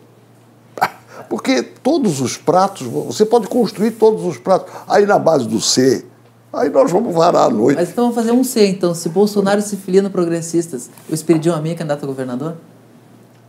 Porque 1.29 1.61
todos 1.61 2.21
os 2.21 2.37
pratos, 2.37 2.87
você 2.87 3.23
pode 3.23 3.47
construir 3.47 3.91
todos 3.91 4.25
os 4.25 4.37
pratos. 4.37 4.73
Aí 4.87 5.05
na 5.05 5.19
base 5.19 5.47
do 5.47 5.61
C, 5.61 6.03
aí 6.51 6.69
nós 6.69 6.91
vamos 6.91 7.13
varar 7.13 7.45
à 7.45 7.49
noite. 7.51 7.77
Mas 7.77 7.89
então 7.89 8.05
vamos 8.05 8.15
fazer 8.15 8.31
um 8.31 8.43
C, 8.43 8.65
então. 8.67 8.95
Se 8.95 9.07
Bolsonaro 9.09 9.61
se 9.61 9.77
filia 9.77 10.01
no 10.01 10.09
Progressistas, 10.09 10.89
o 11.07 11.13
Espiridião 11.13 11.55
Amin 11.55 11.71
é 11.71 11.75
candidato 11.75 12.03
a 12.03 12.07
governador? 12.07 12.55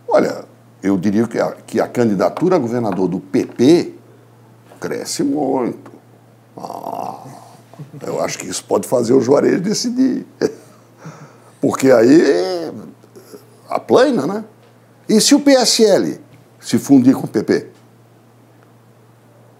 Olha, 0.06 0.44
eu 0.82 0.98
diria 0.98 1.26
que 1.26 1.38
a, 1.38 1.52
que 1.66 1.80
a 1.80 1.88
candidatura 1.88 2.56
a 2.56 2.58
governador 2.58 3.08
do 3.08 3.18
PP 3.18 3.94
cresce 4.78 5.22
muito. 5.22 5.90
Ah, 6.56 7.19
eu 8.06 8.20
acho 8.22 8.38
que 8.38 8.46
isso 8.46 8.64
pode 8.64 8.86
fazer 8.88 9.12
o 9.12 9.20
Juarez 9.20 9.60
decidir. 9.60 10.26
Porque 11.60 11.90
aí 11.90 12.72
aplana, 13.68 14.26
né? 14.26 14.44
E 15.08 15.20
se 15.20 15.34
o 15.34 15.40
PSL 15.40 16.20
se 16.60 16.78
fundir 16.78 17.14
com 17.14 17.24
o 17.24 17.28
PP? 17.28 17.68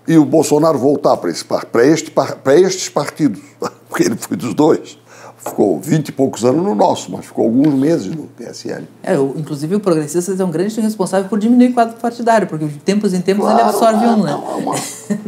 E 0.06 0.16
o 0.16 0.24
Bolsonaro 0.24 0.78
voltar 0.78 1.16
para 1.16 1.30
este, 1.30 2.12
estes 2.56 2.88
partidos, 2.88 3.40
porque 3.88 4.04
ele 4.04 4.16
foi 4.16 4.36
dos 4.36 4.54
dois, 4.54 4.98
ficou 5.42 5.80
vinte 5.80 6.08
e 6.08 6.12
poucos 6.12 6.44
anos 6.44 6.62
no 6.62 6.74
nosso, 6.74 7.10
mas 7.10 7.24
ficou 7.24 7.44
alguns 7.46 7.74
meses 7.74 8.14
no 8.14 8.24
PSL. 8.24 8.86
É, 9.02 9.18
o, 9.18 9.34
inclusive 9.36 9.74
o 9.74 9.80
progressista 9.80 10.32
é 10.38 10.44
um 10.44 10.50
grande 10.50 10.78
responsável 10.80 11.28
por 11.28 11.38
diminuir 11.38 11.70
o 11.70 11.74
quadro 11.74 11.96
partidário, 11.96 12.46
porque 12.46 12.66
de 12.66 12.78
tempos 12.78 13.14
em 13.14 13.20
tempos 13.20 13.44
claro, 13.44 13.58
ele 13.58 13.68
absorve 13.68 14.06
um, 14.06 14.22
né? 14.22 14.32
É 14.32 14.34
uma, 14.34 14.74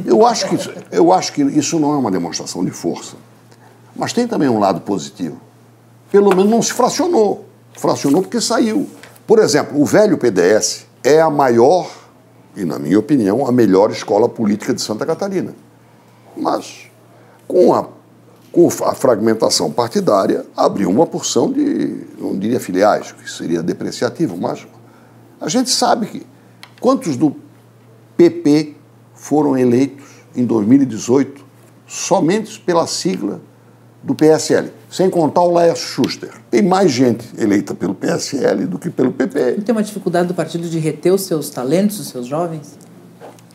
eu, 0.04 0.26
acho 0.26 0.48
que, 0.48 0.56
eu 0.90 1.12
acho 1.12 1.32
que 1.32 1.42
isso 1.42 1.78
não 1.78 1.94
é 1.94 1.96
uma 1.96 2.10
demonstração 2.10 2.64
de 2.64 2.70
força. 2.70 3.16
Mas 3.96 4.12
tem 4.12 4.26
também 4.26 4.48
um 4.48 4.58
lado 4.58 4.80
positivo. 4.82 5.40
Pelo 6.10 6.30
menos 6.30 6.50
não 6.50 6.62
se 6.62 6.72
fracionou. 6.72 7.46
Fracionou 7.72 8.22
porque 8.22 8.40
saiu. 8.40 8.86
Por 9.26 9.38
exemplo, 9.38 9.80
o 9.80 9.84
velho 9.84 10.18
PDS 10.18 10.86
é 11.02 11.20
a 11.20 11.30
maior, 11.30 11.90
e 12.54 12.64
na 12.64 12.78
minha 12.78 12.98
opinião, 12.98 13.46
a 13.46 13.52
melhor 13.52 13.90
escola 13.90 14.28
política 14.28 14.74
de 14.74 14.82
Santa 14.82 15.06
Catarina. 15.06 15.54
Mas 16.36 16.90
com 17.46 17.74
a 17.74 17.86
com 18.52 18.68
a 18.84 18.94
fragmentação 18.94 19.72
partidária, 19.72 20.44
abriu 20.54 20.90
uma 20.90 21.06
porção 21.06 21.50
de, 21.50 22.04
não 22.18 22.38
diria 22.38 22.60
filiais, 22.60 23.10
que 23.10 23.28
seria 23.28 23.62
depreciativo, 23.62 24.36
mas 24.36 24.66
a 25.40 25.48
gente 25.48 25.70
sabe 25.70 26.06
que 26.06 26.26
quantos 26.78 27.16
do 27.16 27.34
PP 28.16 28.76
foram 29.14 29.56
eleitos 29.56 30.06
em 30.36 30.44
2018 30.44 31.42
somente 31.86 32.60
pela 32.60 32.86
sigla 32.86 33.40
do 34.02 34.14
PSL, 34.14 34.70
sem 34.90 35.08
contar 35.08 35.42
o 35.42 35.52
Laércio 35.52 35.86
Schuster. 35.86 36.30
Tem 36.50 36.60
mais 36.60 36.90
gente 36.90 37.24
eleita 37.38 37.74
pelo 37.74 37.94
PSL 37.94 38.66
do 38.66 38.78
que 38.78 38.90
pelo 38.90 39.12
PP. 39.12 39.54
Não 39.56 39.64
tem 39.64 39.74
uma 39.74 39.82
dificuldade 39.82 40.28
do 40.28 40.34
partido 40.34 40.68
de 40.68 40.78
reter 40.78 41.12
os 41.12 41.22
seus 41.22 41.50
talentos, 41.50 42.00
os 42.00 42.08
seus 42.08 42.26
jovens? 42.26 42.76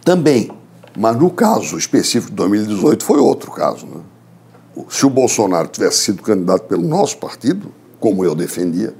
Também, 0.03 0.49
Mas 0.97 1.15
no 1.17 1.29
caso 1.29 1.77
específico 1.77 2.31
de 2.31 2.37
2018 2.37 3.03
foi 3.03 3.19
outro 3.19 3.51
caso. 3.51 3.85
Né? 3.85 4.01
Se 4.89 5.05
o 5.05 5.09
Bolsonaro 5.09 5.67
tivesse 5.67 5.99
sido 5.99 6.21
candidato 6.21 6.67
pelo 6.67 6.83
nosso 6.83 7.17
partido, 7.17 7.71
como 7.99 8.23
eu 8.23 8.35
defendia, 8.35 8.93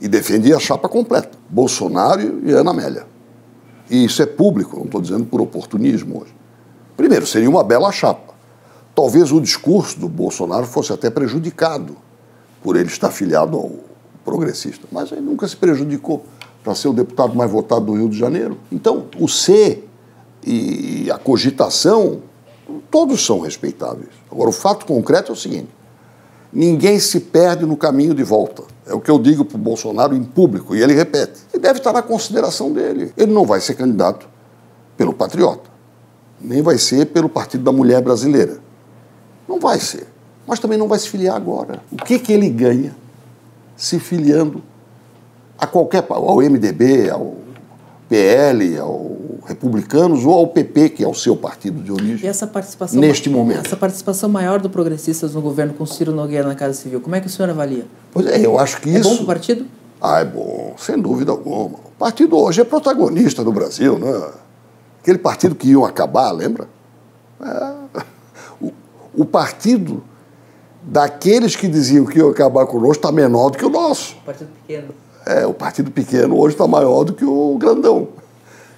e 0.00 0.08
defendia 0.08 0.56
a 0.56 0.60
chapa 0.60 0.88
completa, 0.88 1.38
Bolsonaro 1.48 2.40
e 2.44 2.52
Ana 2.52 2.70
Amélia. 2.70 3.06
E 3.88 4.04
isso 4.04 4.22
é 4.22 4.26
público, 4.26 4.76
não 4.76 4.86
estou 4.86 5.00
dizendo 5.00 5.24
por 5.24 5.40
oportunismo 5.40 6.22
hoje. 6.22 6.34
Primeiro, 6.96 7.26
seria 7.26 7.48
uma 7.48 7.62
bela 7.62 7.90
chapa. 7.92 8.32
Talvez 8.94 9.32
o 9.32 9.40
discurso 9.40 9.98
do 9.98 10.08
Bolsonaro 10.08 10.66
fosse 10.66 10.92
até 10.92 11.08
prejudicado 11.08 11.96
por 12.62 12.76
ele 12.76 12.88
estar 12.88 13.10
filiado 13.10 13.56
ao 13.56 13.70
progressista, 14.24 14.86
mas 14.90 15.10
ele 15.10 15.20
nunca 15.20 15.46
se 15.48 15.56
prejudicou 15.56 16.24
para 16.62 16.74
ser 16.74 16.88
o 16.88 16.92
deputado 16.92 17.34
mais 17.34 17.50
votado 17.50 17.86
do 17.86 17.94
Rio 17.94 18.08
de 18.08 18.16
Janeiro. 18.16 18.58
Então, 18.70 19.06
o 19.18 19.28
ser 19.28 19.88
e 20.44 21.10
a 21.10 21.18
cogitação, 21.18 22.22
todos 22.90 23.24
são 23.24 23.40
respeitáveis. 23.40 24.08
Agora, 24.30 24.50
o 24.50 24.52
fato 24.52 24.86
concreto 24.86 25.32
é 25.32 25.34
o 25.34 25.36
seguinte: 25.36 25.68
ninguém 26.52 26.98
se 26.98 27.20
perde 27.20 27.64
no 27.64 27.76
caminho 27.76 28.14
de 28.14 28.22
volta. 28.22 28.62
É 28.86 28.94
o 28.94 29.00
que 29.00 29.10
eu 29.10 29.18
digo 29.18 29.44
para 29.44 29.56
o 29.56 29.60
Bolsonaro 29.60 30.14
em 30.14 30.24
público, 30.24 30.74
e 30.74 30.82
ele 30.82 30.92
repete. 30.92 31.40
E 31.54 31.58
deve 31.58 31.78
estar 31.78 31.92
na 31.92 32.02
consideração 32.02 32.72
dele. 32.72 33.12
Ele 33.16 33.32
não 33.32 33.46
vai 33.46 33.60
ser 33.60 33.74
candidato 33.74 34.28
pelo 34.96 35.12
Patriota, 35.12 35.70
nem 36.40 36.62
vai 36.62 36.78
ser 36.78 37.06
pelo 37.06 37.28
Partido 37.28 37.64
da 37.64 37.72
Mulher 37.72 38.02
Brasileira. 38.02 38.58
Não 39.48 39.60
vai 39.60 39.78
ser. 39.78 40.06
Mas 40.46 40.58
também 40.58 40.76
não 40.76 40.88
vai 40.88 40.98
se 40.98 41.08
filiar 41.08 41.36
agora. 41.36 41.82
O 41.90 41.96
que, 41.96 42.18
que 42.18 42.32
ele 42.32 42.48
ganha 42.48 42.94
se 43.76 43.98
filiando 43.98 44.62
a 45.58 45.66
qualquer 45.66 46.04
ao 46.08 46.38
MDB, 46.38 47.10
ao 47.10 47.36
PL, 48.08 48.78
ao 48.78 49.16
Republicanos 49.44 50.24
ou 50.24 50.34
ao 50.34 50.46
PP, 50.46 50.90
que 50.90 51.04
é 51.04 51.08
o 51.08 51.14
seu 51.14 51.36
partido 51.36 51.82
de 51.82 51.90
origem. 51.90 52.24
E 52.24 52.28
essa 52.28 52.46
participação 52.46 53.00
neste 53.00 53.28
momento. 53.28 53.66
Essa 53.66 53.76
participação 53.76 54.28
maior 54.28 54.60
do 54.60 54.70
Progressistas 54.70 55.34
no 55.34 55.40
governo 55.40 55.74
com 55.74 55.84
Ciro 55.84 56.12
Nogueira 56.12 56.46
na 56.46 56.54
Casa 56.54 56.74
Civil, 56.74 57.00
como 57.00 57.16
é 57.16 57.20
que 57.20 57.26
o 57.26 57.30
senhor 57.30 57.50
avalia? 57.50 57.86
Pois 58.12 58.26
é, 58.26 58.44
eu 58.44 58.58
acho 58.58 58.80
que 58.80 58.88
é 58.88 58.98
isso. 58.98 59.08
É 59.08 59.10
bom 59.10 59.16
para 59.16 59.24
o 59.24 59.26
partido? 59.26 59.66
Ah, 60.00 60.20
é 60.20 60.24
bom, 60.24 60.74
sem 60.78 60.98
dúvida 61.00 61.32
alguma. 61.32 61.78
O 61.78 61.92
partido 61.98 62.36
hoje 62.36 62.60
é 62.60 62.64
protagonista 62.64 63.42
no 63.42 63.52
Brasil, 63.52 63.98
né? 63.98 64.30
Aquele 65.00 65.18
partido 65.18 65.54
que 65.54 65.68
iam 65.68 65.84
acabar, 65.84 66.30
lembra? 66.32 66.68
É. 67.40 67.72
O, 68.60 68.72
o 69.14 69.24
partido 69.24 70.02
daqueles 70.82 71.56
que 71.56 71.68
diziam 71.68 72.04
que 72.04 72.18
iam 72.18 72.30
acabar 72.30 72.66
conosco 72.66 72.96
está 72.96 73.12
menor 73.12 73.50
do 73.50 73.58
que 73.58 73.64
o 73.64 73.70
nosso. 73.70 74.16
O 74.22 74.26
partido 74.26 74.50
pequeno. 74.66 74.88
É, 75.24 75.46
o 75.46 75.54
partido 75.54 75.90
pequeno 75.90 76.38
hoje 76.38 76.54
está 76.54 76.66
maior 76.66 77.04
do 77.04 77.12
que 77.12 77.24
o 77.24 77.56
grandão. 77.58 78.08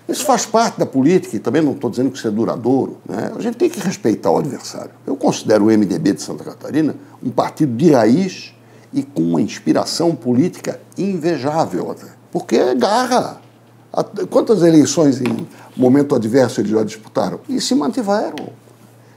Isso 0.08 0.25
faz 0.25 0.44
parte 0.44 0.78
da 0.78 0.84
política 0.84 1.37
e 1.37 1.38
também 1.38 1.62
não 1.62 1.73
estou 1.73 1.88
dizendo 1.88 2.11
que 2.11 2.18
isso 2.18 2.28
é 2.28 2.30
duradouro. 2.30 2.99
Né? 3.08 3.32
A 3.34 3.40
gente 3.40 3.56
tem 3.56 3.70
que 3.70 3.80
respeitar 3.80 4.30
o 4.30 4.38
adversário. 4.38 4.90
Eu 5.06 5.16
considero 5.16 5.64
o 5.64 5.66
MDB 5.68 6.12
de 6.12 6.23
Santa 6.23 6.44
Catarina 6.44 6.94
um 7.23 7.30
partido 7.30 7.75
de 7.75 7.92
raiz 7.92 8.54
e 8.92 9.02
com 9.02 9.23
uma 9.23 9.40
inspiração 9.40 10.14
política 10.14 10.78
invejável 10.99 11.90
até. 11.90 12.06
Porque 12.30 12.56
é 12.56 12.75
garra. 12.75 13.40
Quantas 14.28 14.62
eleições 14.62 15.20
em 15.20 15.46
momento 15.76 16.14
adverso 16.14 16.61
eles 16.61 16.70
já 16.70 16.84
disputaram? 16.84 17.40
E 17.49 17.61
se 17.61 17.75
mantiveram. 17.75 18.50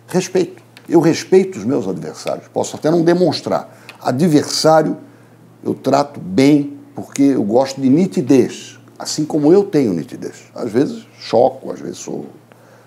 Respeito. 0.07 0.63
Eu 0.87 1.01
respeito 1.01 1.57
os 1.57 1.65
meus 1.65 1.87
adversários. 1.87 2.47
Posso 2.47 2.77
até 2.77 2.89
não 2.89 3.03
demonstrar. 3.03 3.77
Adversário 4.01 4.95
eu 5.63 5.73
trato 5.73 6.19
bem 6.19 6.77
porque 6.95 7.23
eu 7.23 7.43
gosto 7.43 7.81
de 7.81 7.89
nitidez, 7.89 8.76
assim 8.97 9.25
como 9.25 9.51
eu 9.51 9.63
tenho 9.63 9.93
nitidez. 9.93 10.45
Às 10.55 10.71
vezes 10.71 11.05
choco, 11.19 11.71
às 11.71 11.79
vezes 11.79 11.97
sou 11.97 12.27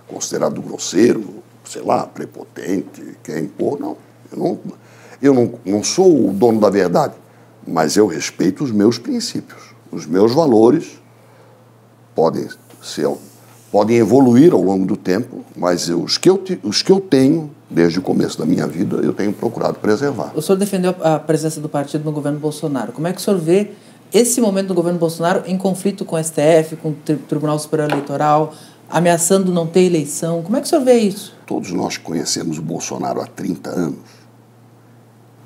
considerado 0.06 0.60
grosseiro, 0.60 1.42
sei 1.64 1.82
lá, 1.82 2.06
prepotente, 2.06 3.16
quer 3.22 3.38
impor. 3.38 3.78
Não, 3.78 3.96
eu 4.32 4.38
não, 4.38 4.58
eu 5.22 5.34
não, 5.34 5.54
não 5.64 5.84
sou 5.84 6.28
o 6.28 6.32
dono 6.32 6.60
da 6.60 6.70
verdade, 6.70 7.14
mas 7.66 7.96
eu 7.96 8.06
respeito 8.06 8.64
os 8.64 8.72
meus 8.72 8.98
princípios. 8.98 9.74
Os 9.90 10.06
meus 10.06 10.32
valores 10.34 11.00
podem 12.14 12.48
ser 12.82 13.08
podem 13.70 13.98
evoluir 13.98 14.52
ao 14.52 14.60
longo 14.60 14.84
do 14.84 14.96
tempo, 14.96 15.44
mas 15.56 15.88
eu, 15.88 16.02
os, 16.02 16.18
que 16.18 16.28
eu, 16.28 16.42
os 16.64 16.82
que 16.82 16.90
eu 16.90 17.00
tenho, 17.00 17.50
desde 17.68 17.98
o 17.98 18.02
começo 18.02 18.36
da 18.36 18.44
minha 18.44 18.66
vida, 18.66 18.96
eu 18.96 19.12
tenho 19.12 19.32
procurado 19.32 19.78
preservar. 19.78 20.32
O 20.34 20.42
senhor 20.42 20.58
defendeu 20.58 20.94
a 21.00 21.18
presença 21.18 21.60
do 21.60 21.68
partido 21.68 22.04
no 22.04 22.10
governo 22.10 22.38
Bolsonaro. 22.38 22.92
Como 22.92 23.06
é 23.06 23.12
que 23.12 23.20
o 23.20 23.22
senhor 23.22 23.38
vê 23.38 23.70
esse 24.12 24.40
momento 24.40 24.68
do 24.68 24.74
governo 24.74 24.98
Bolsonaro 24.98 25.42
em 25.46 25.56
conflito 25.56 26.04
com 26.04 26.16
o 26.16 26.22
STF, 26.22 26.76
com 26.76 26.90
o 26.90 26.94
Tribunal 26.94 27.58
Superior 27.58 27.90
Eleitoral, 27.90 28.54
ameaçando 28.88 29.52
não 29.52 29.66
ter 29.66 29.82
eleição? 29.82 30.42
Como 30.42 30.56
é 30.56 30.60
que 30.60 30.66
o 30.66 30.68
senhor 30.68 30.84
vê 30.84 30.98
isso? 30.98 31.34
Todos 31.46 31.70
nós 31.72 31.96
conhecemos 31.96 32.58
o 32.58 32.62
Bolsonaro 32.62 33.20
há 33.20 33.26
30 33.26 33.70
anos, 33.70 33.98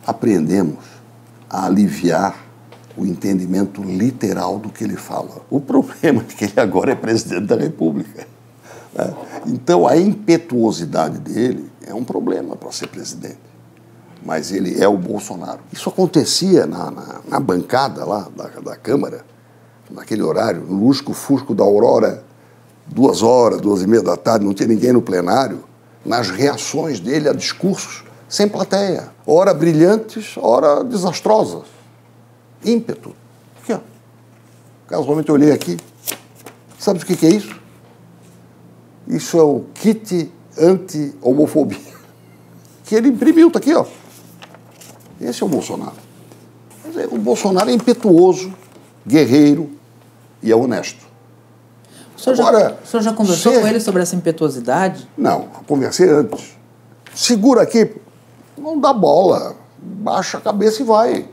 aprendemos 0.06 0.78
a 1.48 1.66
aliviar 1.66 2.44
o 2.96 3.04
entendimento 3.04 3.82
literal 3.82 4.58
do 4.58 4.70
que 4.70 4.84
ele 4.84 4.96
fala. 4.96 5.42
O 5.50 5.60
problema 5.60 6.22
é 6.22 6.32
que 6.32 6.44
ele 6.44 6.60
agora 6.60 6.92
é 6.92 6.94
presidente 6.94 7.46
da 7.46 7.56
República. 7.56 8.26
Né? 8.94 9.14
Então, 9.46 9.86
a 9.86 9.96
impetuosidade 9.96 11.18
dele 11.18 11.70
é 11.86 11.92
um 11.92 12.04
problema 12.04 12.56
para 12.56 12.70
ser 12.70 12.88
presidente. 12.88 13.53
Mas 14.24 14.50
ele 14.50 14.82
é 14.82 14.88
o 14.88 14.96
Bolsonaro. 14.96 15.60
Isso 15.72 15.88
acontecia 15.88 16.66
na, 16.66 16.90
na, 16.90 17.20
na 17.28 17.40
bancada 17.40 18.04
lá 18.04 18.28
da, 18.34 18.48
da 18.60 18.76
Câmara, 18.76 19.24
naquele 19.90 20.22
horário, 20.22 20.62
no 20.62 20.86
lusco-fusco 20.86 21.54
da 21.54 21.62
Aurora, 21.62 22.24
duas 22.86 23.22
horas, 23.22 23.60
duas 23.60 23.82
e 23.82 23.86
meia 23.86 24.02
da 24.02 24.16
tarde, 24.16 24.44
não 24.44 24.54
tinha 24.54 24.68
ninguém 24.68 24.92
no 24.92 25.02
plenário, 25.02 25.64
nas 26.04 26.30
reações 26.30 27.00
dele 27.00 27.28
a 27.28 27.32
discursos 27.32 28.04
sem 28.28 28.48
plateia. 28.48 29.10
Ora 29.26 29.52
brilhantes, 29.52 30.36
ora 30.38 30.82
desastrosas 30.82 31.74
ímpeto. 32.64 33.14
Aqui, 33.62 33.72
ó. 33.72 33.80
Casualmente 34.88 35.28
eu 35.28 35.34
olhei 35.34 35.52
aqui. 35.52 35.76
Sabe 36.78 37.00
o 37.00 37.06
que, 37.06 37.16
que 37.16 37.26
é 37.26 37.30
isso? 37.30 37.60
Isso 39.06 39.38
é 39.38 39.42
o 39.42 39.64
kit 39.74 40.32
anti-homofobia. 40.58 41.94
Que 42.86 42.94
ele 42.96 43.08
imprimiu, 43.08 43.50
tá 43.50 43.58
aqui, 43.58 43.72
ó. 43.72 43.86
Esse 45.20 45.42
é 45.42 45.46
o 45.46 45.48
Bolsonaro. 45.48 45.96
Dizer, 46.86 47.08
o 47.10 47.18
Bolsonaro 47.18 47.70
é 47.70 47.72
impetuoso, 47.72 48.52
guerreiro 49.06 49.70
e 50.42 50.50
é 50.52 50.56
honesto. 50.56 51.04
O 52.16 52.20
senhor, 52.20 52.40
Agora, 52.40 52.60
já, 52.60 52.70
o 52.70 52.86
senhor 52.86 53.02
já 53.02 53.12
conversou 53.12 53.52
ser... 53.52 53.60
com 53.60 53.66
ele 53.66 53.80
sobre 53.80 54.02
essa 54.02 54.14
impetuosidade? 54.14 55.08
Não, 55.16 55.48
conversei 55.66 56.08
antes. 56.08 56.56
Segura 57.14 57.62
aqui, 57.62 57.94
não 58.56 58.78
dá 58.78 58.92
bola, 58.92 59.56
baixa 59.78 60.38
a 60.38 60.40
cabeça 60.40 60.82
e 60.82 60.84
vai. 60.84 61.28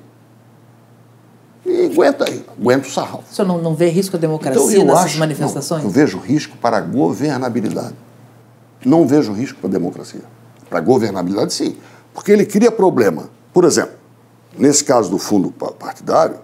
E 1.66 1.86
aguenta 1.86 2.28
aí, 2.28 2.44
aguenta 2.60 2.88
o 2.88 2.92
sarrafo. 2.92 3.24
O 3.30 3.34
senhor 3.34 3.48
não, 3.48 3.60
não 3.60 3.76
vê 3.76 3.90
risco 3.90 4.16
à 4.16 4.20
democracia 4.20 4.78
então, 4.78 4.86
nessas 4.86 5.06
acho, 5.12 5.20
manifestações? 5.20 5.84
Não, 5.84 5.90
eu 5.90 5.94
vejo 5.94 6.18
risco 6.18 6.58
para 6.58 6.78
a 6.78 6.82
governabilidade. 6.82 7.96
Não 8.84 9.06
vejo 9.06 9.32
risco 9.32 9.60
para 9.60 9.70
a 9.70 9.72
democracia. 9.74 10.24
Para 10.70 10.80
a 10.80 10.82
governabilidade, 10.82 11.54
sim. 11.54 11.78
Porque 12.14 12.32
ele 12.32 12.46
cria 12.46 12.72
problema. 12.72 13.30
Por 13.54 13.66
exemplo, 13.66 13.96
nesse 14.58 14.84
caso 14.84 15.10
do 15.10 15.18
fundo 15.18 15.52
partidário, 15.52 16.40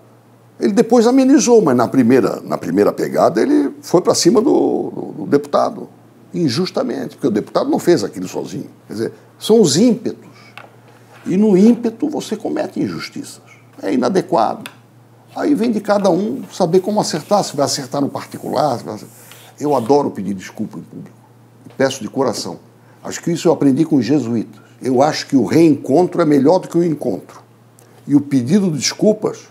ele 0.60 0.74
depois 0.74 1.06
amenizou, 1.06 1.62
mas 1.62 1.76
na 1.76 1.88
primeira, 1.88 2.42
na 2.42 2.58
primeira 2.58 2.92
pegada 2.92 3.42
ele 3.42 3.74
foi 3.82 4.02
para 4.02 4.16
cima 4.16 4.42
do, 4.42 4.90
do, 4.90 5.02
do, 5.20 5.26
deputado, 5.28 5.88
injustamente, 6.34 7.16
porque 7.16 7.28
o 7.28 7.32
deputado 7.32 7.70
não 7.70 7.80
fez 7.80 8.04
aquilo 8.04 8.28
sozinho. 8.28 8.70
Quer 8.88 8.94
dizer, 8.94 9.14
são 9.40 9.62
os 9.62 9.78
ímpetos. 9.78 10.28
E 11.26 11.38
no 11.38 11.58
ímpeto 11.58 12.10
você 12.10 12.36
comete 12.36 12.80
injustiças. 12.80 13.42
É 13.82 13.94
inadequado. 13.94 14.72
Aí 15.36 15.54
vem 15.54 15.72
de 15.72 15.80
cada 15.80 16.10
um 16.10 16.44
saber 16.52 16.80
como 16.80 17.00
acertar, 17.00 17.44
se 17.44 17.56
vai 17.56 17.66
acertar 17.66 18.02
no 18.02 18.10
particular. 18.10 18.80
Eu 19.60 19.76
adoro 19.76 20.10
pedir 20.10 20.34
desculpa 20.34 20.80
em 20.80 20.82
público. 20.82 21.16
Peço 21.78 22.02
de 22.02 22.10
coração. 22.10 22.60
Acho 23.04 23.22
que 23.22 23.32
isso 23.32 23.48
eu 23.48 23.52
aprendi 23.52 23.86
com 23.86 23.98
os 23.98 24.06
jesuítas. 24.06 24.67
Eu 24.82 25.02
acho 25.02 25.28
que 25.28 25.36
o 25.36 25.46
reencontro 25.46 26.22
é 26.22 26.26
melhor 26.26 26.60
do 26.60 26.68
que 26.68 26.78
o 26.78 26.84
encontro. 26.84 27.42
E 28.08 28.16
o 28.16 28.22
pedido 28.22 28.72
de 28.72 28.78
desculpas 28.78 29.48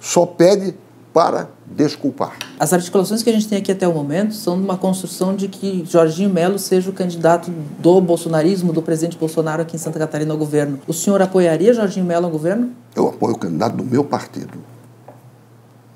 só 0.00 0.26
pede 0.26 0.74
para 1.12 1.48
desculpar. 1.64 2.36
As 2.58 2.72
articulações 2.72 3.22
que 3.22 3.30
a 3.30 3.32
gente 3.32 3.46
tem 3.46 3.58
aqui 3.58 3.70
até 3.70 3.86
o 3.86 3.94
momento 3.94 4.34
são 4.34 4.56
uma 4.56 4.76
construção 4.76 5.34
de 5.34 5.46
que 5.46 5.84
Jorginho 5.86 6.28
Melo 6.28 6.58
seja 6.58 6.90
o 6.90 6.92
candidato 6.92 7.52
do 7.78 8.00
bolsonarismo, 8.00 8.72
do 8.72 8.82
presidente 8.82 9.16
Bolsonaro 9.16 9.62
aqui 9.62 9.76
em 9.76 9.78
Santa 9.78 9.98
Catarina 9.98 10.32
ao 10.32 10.38
governo. 10.38 10.80
O 10.88 10.92
senhor 10.92 11.22
apoiaria 11.22 11.72
Jorginho 11.72 12.04
Melo 12.04 12.26
ao 12.26 12.32
governo? 12.32 12.72
Eu 12.96 13.08
apoio 13.08 13.34
o 13.34 13.38
candidato 13.38 13.76
do 13.76 13.84
meu 13.84 14.02
partido. 14.02 14.58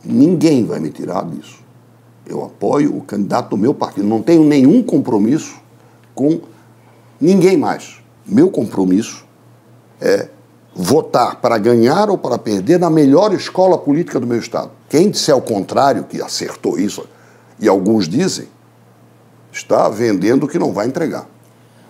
Ninguém 0.05 0.65
vai 0.65 0.79
me 0.79 0.91
tirar 0.91 1.25
disso. 1.25 1.59
Eu 2.25 2.45
apoio 2.45 2.97
o 2.97 3.01
candidato 3.01 3.51
do 3.51 3.57
meu 3.57 3.75
partido. 3.75 4.07
Não 4.07 4.23
tenho 4.23 4.45
nenhum 4.45 4.83
compromisso 4.83 5.57
com 6.15 6.41
ninguém 7.21 7.57
mais. 7.57 7.99
Meu 8.29 8.51
compromisso 8.51 9.25
é 10.01 10.29
votar 10.75 11.41
para 11.41 11.59
ganhar 11.59 12.11
ou 12.11 12.19
para 12.19 12.39
perder 12.39 12.79
na 12.79 12.91
melhor 12.91 13.33
escola 13.33 13.79
política 13.79 14.21
do 14.21 14.27
meu 14.27 14.39
Estado. 14.39 14.71
Quem 14.89 15.11
disser 15.11 15.37
o 15.37 15.43
contrário, 15.43 16.05
que 16.05 16.21
acertou 16.23 16.79
isso, 16.79 17.05
e 17.59 17.69
alguns 17.69 18.09
dizem, 18.09 18.47
Está 19.53 19.89
vendendo 19.89 20.45
o 20.45 20.49
que 20.49 20.59
não 20.59 20.73
vai 20.73 20.87
entregar. 20.87 21.27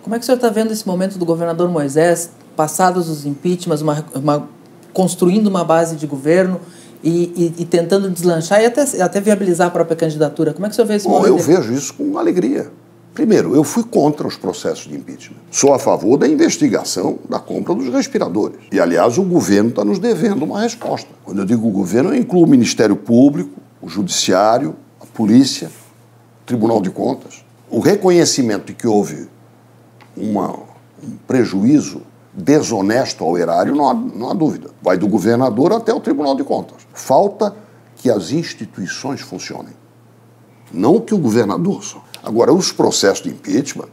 Como 0.02 0.14
é 0.14 0.18
que 0.18 0.22
o 0.22 0.26
senhor 0.26 0.36
está 0.36 0.48
vendo 0.48 0.72
esse 0.72 0.86
momento 0.86 1.18
do 1.18 1.24
governador 1.24 1.68
Moisés, 1.68 2.30
passados 2.56 3.08
os 3.08 3.26
impeachments, 3.26 3.82
uma, 3.82 4.04
uma, 4.14 4.48
construindo 4.92 5.48
uma 5.48 5.64
base 5.64 5.96
de 5.96 6.06
governo 6.06 6.60
e, 7.02 7.54
e, 7.58 7.62
e, 7.62 7.64
tentando 7.66 8.08
deslanchar 8.10 8.62
e 8.62 8.66
até, 8.66 8.82
até 9.02 9.20
viabilizar 9.20 9.66
a 9.66 9.70
própria 9.70 9.96
candidatura? 9.96 10.54
Como 10.54 10.66
é 10.66 10.68
que 10.68 10.72
o 10.72 10.76
senhor 10.76 10.86
vê 10.86 10.94
esse 10.94 11.06
Bom, 11.06 11.14
momento? 11.14 11.28
Eu 11.28 11.38
vejo 11.38 11.72
isso 11.72 11.92
com 11.94 12.16
alegria. 12.16 12.70
Primeiro, 13.18 13.52
eu 13.52 13.64
fui 13.64 13.82
contra 13.82 14.28
os 14.28 14.36
processos 14.36 14.86
de 14.86 14.94
impeachment. 14.94 15.38
Sou 15.50 15.74
a 15.74 15.78
favor 15.80 16.16
da 16.16 16.28
investigação 16.28 17.18
da 17.28 17.40
compra 17.40 17.74
dos 17.74 17.92
respiradores. 17.92 18.60
E, 18.70 18.78
aliás, 18.78 19.18
o 19.18 19.24
governo 19.24 19.70
está 19.70 19.84
nos 19.84 19.98
devendo 19.98 20.44
uma 20.44 20.60
resposta. 20.60 21.10
Quando 21.24 21.40
eu 21.40 21.44
digo 21.44 21.68
governo, 21.68 22.10
eu 22.10 22.16
incluo 22.16 22.44
o 22.44 22.46
Ministério 22.46 22.94
Público, 22.94 23.50
o 23.82 23.88
Judiciário, 23.88 24.76
a 25.00 25.06
Polícia, 25.06 25.66
o 25.66 26.46
Tribunal 26.46 26.80
de 26.80 26.90
Contas. 26.90 27.44
O 27.68 27.80
reconhecimento 27.80 28.66
de 28.66 28.74
que 28.74 28.86
houve 28.86 29.28
uma, 30.16 30.52
um 31.02 31.16
prejuízo 31.26 32.02
desonesto 32.32 33.24
ao 33.24 33.36
erário, 33.36 33.74
não 33.74 33.88
há, 33.88 33.94
não 33.94 34.30
há 34.30 34.32
dúvida. 34.32 34.70
Vai 34.80 34.96
do 34.96 35.08
governador 35.08 35.72
até 35.72 35.92
o 35.92 35.98
Tribunal 35.98 36.36
de 36.36 36.44
Contas. 36.44 36.86
Falta 36.94 37.52
que 37.96 38.08
as 38.08 38.30
instituições 38.30 39.20
funcionem. 39.22 39.76
Não 40.72 41.00
que 41.00 41.12
o 41.12 41.18
governador 41.18 41.82
só. 41.82 42.04
Agora, 42.28 42.52
os 42.52 42.70
processos 42.70 43.24
de 43.24 43.30
impeachment 43.30 43.88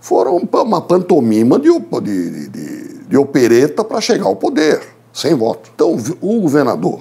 foram 0.00 0.36
uma 0.36 0.80
pantomima 0.80 1.58
de, 1.58 1.68
de, 2.02 2.48
de, 2.48 2.98
de 3.08 3.16
opereta 3.16 3.82
para 3.82 4.00
chegar 4.00 4.26
ao 4.26 4.36
poder, 4.36 4.80
sem 5.12 5.34
voto. 5.34 5.72
Então, 5.74 5.96
o 6.20 6.40
governador, 6.40 7.00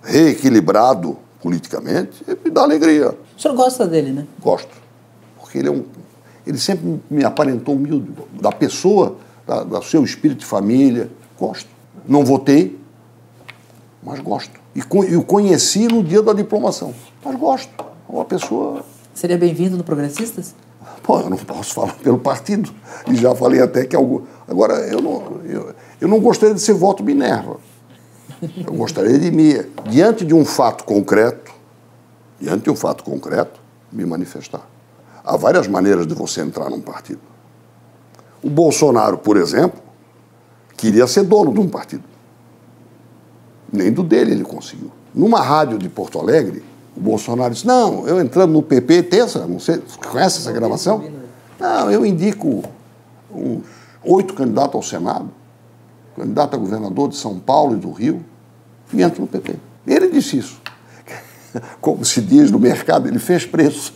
reequilibrado 0.00 1.18
politicamente, 1.42 2.24
me 2.44 2.52
dá 2.52 2.62
alegria. 2.62 3.18
O 3.36 3.40
senhor 3.40 3.56
gosta 3.56 3.84
dele, 3.84 4.12
né? 4.12 4.24
Gosto. 4.40 4.70
Porque 5.40 5.58
ele 5.58 5.66
é 5.66 5.72
um. 5.72 5.82
Ele 6.46 6.58
sempre 6.58 7.00
me 7.10 7.24
aparentou 7.24 7.74
humilde, 7.74 8.12
da 8.40 8.52
pessoa, 8.52 9.16
da, 9.44 9.64
da 9.64 9.82
seu 9.82 10.04
espírito 10.04 10.38
de 10.38 10.46
família. 10.46 11.10
Gosto. 11.36 11.68
Não 12.06 12.24
votei, 12.24 12.78
mas 14.00 14.20
gosto. 14.20 14.52
E, 14.72 14.78
e 14.78 15.16
o 15.16 15.24
conheci 15.24 15.88
no 15.88 16.00
dia 16.00 16.22
da 16.22 16.32
diplomação. 16.32 16.94
Mas 17.24 17.34
gosto. 17.34 17.72
É 17.80 18.12
uma 18.12 18.24
pessoa 18.24 18.84
Seria 19.14 19.36
bem-vindo 19.36 19.76
no 19.76 19.84
Progressistas? 19.84 20.54
Pô, 21.02 21.20
eu 21.20 21.28
não 21.28 21.36
posso 21.36 21.74
falar 21.74 21.94
pelo 21.96 22.18
partido. 22.18 22.72
E 23.10 23.16
já 23.16 23.34
falei 23.34 23.60
até 23.60 23.84
que 23.84 23.94
algo. 23.94 24.26
Agora, 24.48 24.74
eu 24.86 25.00
não, 25.00 25.40
eu, 25.44 25.74
eu 26.00 26.08
não 26.08 26.20
gostaria 26.20 26.54
de 26.54 26.60
ser 26.60 26.72
voto 26.72 27.02
Minerva. 27.02 27.58
Eu 28.66 28.72
gostaria 28.74 29.18
de 29.18 29.30
me, 29.30 29.54
diante 29.88 30.24
de 30.24 30.34
um 30.34 30.44
fato 30.44 30.84
concreto, 30.84 31.52
diante 32.40 32.64
de 32.64 32.70
um 32.70 32.76
fato 32.76 33.04
concreto, 33.04 33.60
me 33.92 34.04
manifestar. 34.04 34.66
Há 35.24 35.36
várias 35.36 35.68
maneiras 35.68 36.06
de 36.06 36.14
você 36.14 36.40
entrar 36.40 36.68
num 36.68 36.80
partido. 36.80 37.20
O 38.42 38.50
Bolsonaro, 38.50 39.18
por 39.18 39.36
exemplo, 39.36 39.80
queria 40.76 41.06
ser 41.06 41.22
dono 41.22 41.52
de 41.52 41.60
um 41.60 41.68
partido. 41.68 42.02
Nem 43.72 43.92
do 43.92 44.02
dele 44.02 44.32
ele 44.32 44.44
conseguiu. 44.44 44.90
Numa 45.14 45.40
rádio 45.40 45.78
de 45.78 45.88
Porto 45.88 46.18
Alegre, 46.18 46.64
o 46.96 47.00
Bolsonaro 47.00 47.52
disse: 47.52 47.66
Não, 47.66 48.06
eu 48.06 48.20
entrando 48.20 48.52
no 48.52 48.62
PP, 48.62 49.04
terça, 49.04 49.46
não 49.46 49.58
sei, 49.58 49.82
conhece 50.10 50.38
essa 50.38 50.52
gravação? 50.52 51.02
Não, 51.58 51.90
eu 51.90 52.04
indico 52.04 52.62
uns 53.30 53.62
oito 54.04 54.34
candidatos 54.34 54.74
ao 54.74 54.82
Senado, 54.82 55.30
candidato 56.16 56.54
a 56.54 56.58
governador 56.58 57.08
de 57.08 57.16
São 57.16 57.38
Paulo 57.38 57.74
e 57.74 57.78
do 57.78 57.90
Rio, 57.90 58.24
e 58.92 59.02
entro 59.02 59.22
no 59.22 59.26
PP. 59.26 59.56
Ele 59.86 60.08
disse 60.08 60.38
isso. 60.38 60.60
Como 61.80 62.04
se 62.04 62.20
diz 62.20 62.50
no 62.50 62.58
mercado, 62.58 63.08
ele 63.08 63.18
fez 63.18 63.46
preço. 63.46 63.94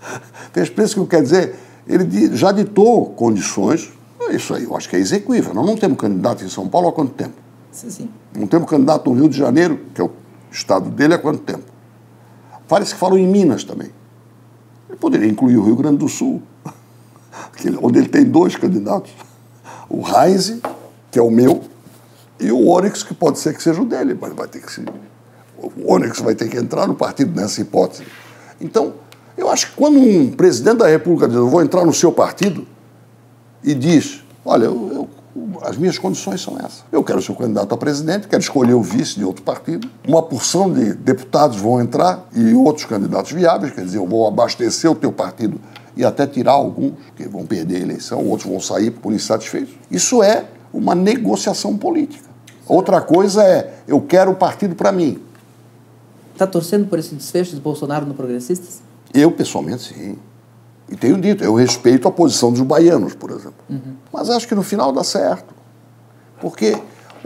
Fez 0.52 0.70
preço 0.70 1.02
que 1.02 1.10
quer 1.10 1.22
dizer, 1.22 1.56
ele 1.86 2.36
já 2.36 2.52
ditou 2.52 3.06
condições. 3.06 3.92
Isso 4.30 4.54
aí 4.54 4.64
eu 4.64 4.76
acho 4.76 4.88
que 4.88 4.94
é 4.94 4.98
execuível. 5.00 5.52
Nós 5.52 5.66
não 5.66 5.76
temos 5.76 5.98
candidato 5.98 6.44
em 6.44 6.48
São 6.48 6.68
Paulo 6.68 6.88
há 6.88 6.92
quanto 6.92 7.12
tempo? 7.12 7.34
Sim, 7.72 7.90
sim. 7.90 8.10
Não 8.36 8.46
temos 8.46 8.68
candidato 8.68 9.10
no 9.10 9.16
Rio 9.16 9.28
de 9.28 9.36
Janeiro, 9.36 9.80
que 9.92 10.00
é 10.00 10.04
o 10.04 10.10
estado 10.52 10.90
dele, 10.90 11.14
há 11.14 11.18
quanto 11.18 11.40
tempo? 11.40 11.73
Parece 12.74 12.94
que 12.94 12.98
falou 12.98 13.16
em 13.16 13.24
Minas 13.24 13.62
também. 13.62 13.88
Ele 14.88 14.98
poderia 14.98 15.28
incluir 15.28 15.56
o 15.56 15.62
Rio 15.62 15.76
Grande 15.76 15.98
do 15.98 16.08
Sul, 16.08 16.42
onde 17.80 18.00
ele 18.00 18.08
tem 18.08 18.24
dois 18.24 18.56
candidatos. 18.56 19.12
O 19.88 20.00
Reise, 20.00 20.60
que 21.08 21.16
é 21.16 21.22
o 21.22 21.30
meu, 21.30 21.62
e 22.40 22.50
o 22.50 22.66
Onyx, 22.66 23.04
que 23.04 23.14
pode 23.14 23.38
ser 23.38 23.54
que 23.54 23.62
seja 23.62 23.80
o 23.80 23.84
dele, 23.84 24.18
mas 24.20 24.32
vai 24.32 24.48
ter 24.48 24.60
que. 24.60 24.84
O 25.56 25.92
Onyx 25.92 26.18
vai 26.18 26.34
ter 26.34 26.48
que 26.48 26.56
entrar 26.56 26.88
no 26.88 26.96
partido 26.96 27.40
nessa 27.40 27.60
hipótese. 27.60 28.02
Então, 28.60 28.94
eu 29.38 29.48
acho 29.48 29.68
que 29.68 29.76
quando 29.76 29.96
um 29.96 30.32
presidente 30.32 30.78
da 30.78 30.88
República 30.88 31.28
diz, 31.28 31.36
eu 31.36 31.48
vou 31.48 31.62
entrar 31.62 31.84
no 31.84 31.94
seu 31.94 32.10
partido, 32.10 32.66
e 33.62 33.72
diz, 33.72 34.24
olha, 34.44 34.64
eu 34.64 34.93
as 35.64 35.76
minhas 35.76 35.98
condições 35.98 36.42
são 36.42 36.56
essas. 36.58 36.84
Eu 36.92 37.02
quero 37.02 37.22
ser 37.22 37.34
candidato 37.34 37.74
a 37.74 37.78
presidente, 37.78 38.28
quero 38.28 38.42
escolher 38.42 38.74
o 38.74 38.82
vice 38.82 39.16
de 39.16 39.24
outro 39.24 39.42
partido. 39.42 39.88
Uma 40.06 40.22
porção 40.22 40.70
de 40.70 40.92
deputados 40.94 41.56
vão 41.56 41.80
entrar 41.80 42.28
e 42.34 42.52
outros 42.54 42.86
candidatos 42.86 43.32
viáveis, 43.32 43.72
quer 43.72 43.84
dizer, 43.84 43.98
eu 43.98 44.06
vou 44.06 44.26
abastecer 44.28 44.90
o 44.90 44.94
teu 44.94 45.10
partido 45.10 45.58
e 45.96 46.04
até 46.04 46.26
tirar 46.26 46.52
alguns 46.52 46.92
que 47.16 47.26
vão 47.26 47.46
perder 47.46 47.76
a 47.76 47.80
eleição, 47.80 48.26
outros 48.26 48.50
vão 48.50 48.60
sair 48.60 48.90
por 48.90 49.12
insatisfeitos. 49.12 49.74
Isso 49.90 50.22
é 50.22 50.44
uma 50.72 50.94
negociação 50.94 51.76
política. 51.76 52.28
Outra 52.66 53.00
coisa 53.00 53.42
é, 53.42 53.74
eu 53.86 54.00
quero 54.00 54.32
o 54.32 54.34
partido 54.34 54.74
para 54.74 54.90
mim. 54.90 55.20
Está 56.32 56.46
torcendo 56.46 56.86
por 56.88 56.98
esse 56.98 57.14
desfecho 57.14 57.54
de 57.54 57.60
Bolsonaro 57.60 58.04
no 58.04 58.14
Progressistas? 58.14 58.82
Eu, 59.12 59.30
pessoalmente, 59.30 59.94
sim. 59.94 60.18
E 60.88 60.96
tenho 60.96 61.18
dito, 61.18 61.42
eu 61.42 61.54
respeito 61.54 62.06
a 62.06 62.10
posição 62.10 62.52
dos 62.52 62.60
baianos, 62.60 63.14
por 63.14 63.30
exemplo. 63.30 63.54
Uhum. 63.68 63.96
Mas 64.12 64.28
acho 64.28 64.46
que 64.46 64.54
no 64.54 64.62
final 64.62 64.92
dá 64.92 65.02
certo. 65.02 65.54
Porque 66.40 66.76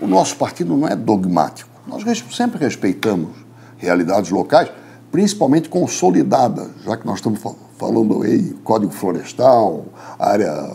o 0.01 0.07
nosso 0.07 0.37
partido 0.37 0.77
não 0.77 0.87
é 0.87 0.95
dogmático. 0.95 1.71
Nós 1.87 2.03
sempre 2.35 2.59
respeitamos 2.59 3.31
realidades 3.77 4.31
locais, 4.31 4.71
principalmente 5.11 5.69
consolidadas, 5.69 6.69
já 6.85 6.97
que 6.97 7.07
nós 7.07 7.17
estamos 7.17 7.41
falando 7.77 8.23
aí 8.23 8.51
Código 8.63 8.93
Florestal, 8.93 9.87
área 10.19 10.71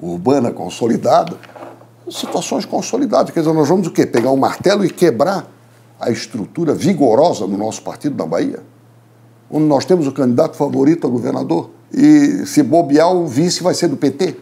urbana 0.00 0.52
consolidada, 0.52 1.36
situações 2.10 2.64
consolidadas. 2.64 3.32
Quer 3.32 3.40
dizer, 3.40 3.52
nós 3.52 3.68
vamos 3.68 3.88
o 3.88 3.90
quê? 3.90 4.06
Pegar 4.06 4.30
um 4.30 4.36
martelo 4.36 4.84
e 4.84 4.90
quebrar 4.90 5.50
a 5.98 6.10
estrutura 6.10 6.74
vigorosa 6.74 7.46
do 7.46 7.56
nosso 7.56 7.82
partido 7.82 8.14
da 8.14 8.24
Bahia, 8.24 8.62
onde 9.50 9.64
nós 9.64 9.84
temos 9.84 10.06
o 10.06 10.12
candidato 10.12 10.56
favorito 10.56 11.06
a 11.06 11.10
governador 11.10 11.70
e 11.92 12.46
se 12.46 12.62
bobear, 12.62 13.12
o 13.12 13.26
vice 13.26 13.62
vai 13.62 13.74
ser 13.74 13.88
do 13.88 13.96
PT. 13.96 14.36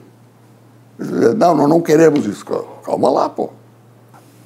Não, 1.36 1.54
nós 1.54 1.68
não 1.68 1.80
queremos 1.80 2.26
isso. 2.26 2.44
Calma 2.84 3.10
lá, 3.10 3.28
pô. 3.28 3.50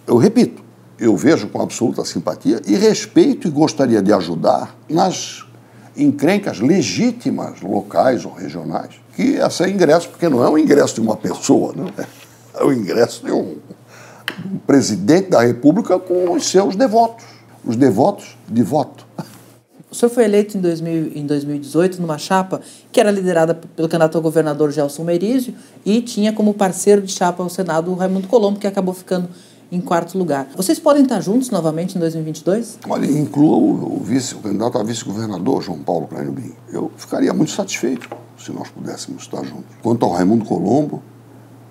Eu 0.06 0.16
repito, 0.16 0.62
eu 0.98 1.16
vejo 1.16 1.48
com 1.48 1.62
absoluta 1.62 2.04
simpatia 2.04 2.60
e 2.66 2.76
respeito 2.76 3.48
e 3.48 3.50
gostaria 3.50 4.02
de 4.02 4.12
ajudar 4.12 4.74
nas 4.88 5.44
encrencas 5.96 6.60
legítimas 6.60 7.60
locais 7.60 8.24
ou 8.24 8.32
regionais, 8.32 9.00
que 9.14 9.36
essa 9.36 9.64
é 9.64 9.70
ingresso, 9.70 10.08
porque 10.08 10.28
não 10.28 10.44
é 10.44 10.48
o 10.48 10.58
ingresso 10.58 10.94
de 10.94 11.00
uma 11.00 11.16
pessoa, 11.16 11.74
né? 11.74 12.06
é 12.54 12.64
o 12.64 12.72
ingresso 12.72 13.24
de 13.24 13.32
um, 13.32 13.56
um 14.46 14.58
presidente 14.66 15.30
da 15.30 15.40
República 15.40 15.98
com 15.98 16.32
os 16.32 16.48
seus 16.48 16.76
devotos, 16.76 17.24
os 17.64 17.76
devotos 17.76 18.36
de 18.48 18.62
voto. 18.62 19.06
O 19.90 19.94
senhor 19.94 20.10
foi 20.10 20.24
eleito 20.24 20.56
em, 20.56 20.60
2000, 20.60 21.12
em 21.16 21.26
2018 21.26 22.00
numa 22.00 22.16
chapa 22.16 22.60
que 22.92 23.00
era 23.00 23.10
liderada 23.10 23.54
pelo 23.54 23.88
candidato 23.88 24.16
ao 24.16 24.22
governador 24.22 24.70
Gelson 24.70 25.02
Merizio 25.02 25.54
e 25.84 26.00
tinha 26.00 26.32
como 26.32 26.54
parceiro 26.54 27.02
de 27.02 27.12
chapa 27.12 27.42
ao 27.42 27.48
Senado 27.48 27.90
o 27.90 27.94
Raimundo 27.94 28.28
Colombo, 28.28 28.60
que 28.60 28.66
acabou 28.66 28.94
ficando 28.94 29.28
em 29.72 29.80
quarto 29.80 30.16
lugar. 30.18 30.48
Vocês 30.56 30.78
podem 30.78 31.02
estar 31.02 31.20
juntos 31.20 31.50
novamente 31.50 31.96
em 31.96 32.00
2022? 32.00 32.78
Olha, 32.88 33.06
inclua 33.06 33.56
o, 33.56 33.96
o, 33.96 34.00
vice, 34.02 34.34
o 34.34 34.38
candidato 34.38 34.78
a 34.78 34.82
vice-governador, 34.82 35.62
João 35.62 35.78
Paulo 35.78 36.06
Clarinobim. 36.06 36.52
Eu 36.72 36.90
ficaria 36.96 37.32
muito 37.32 37.52
satisfeito 37.52 38.08
se 38.38 38.52
nós 38.52 38.68
pudéssemos 38.68 39.22
estar 39.22 39.44
juntos. 39.44 39.76
Quanto 39.82 40.04
ao 40.04 40.12
Raimundo 40.12 40.44
Colombo, 40.44 41.02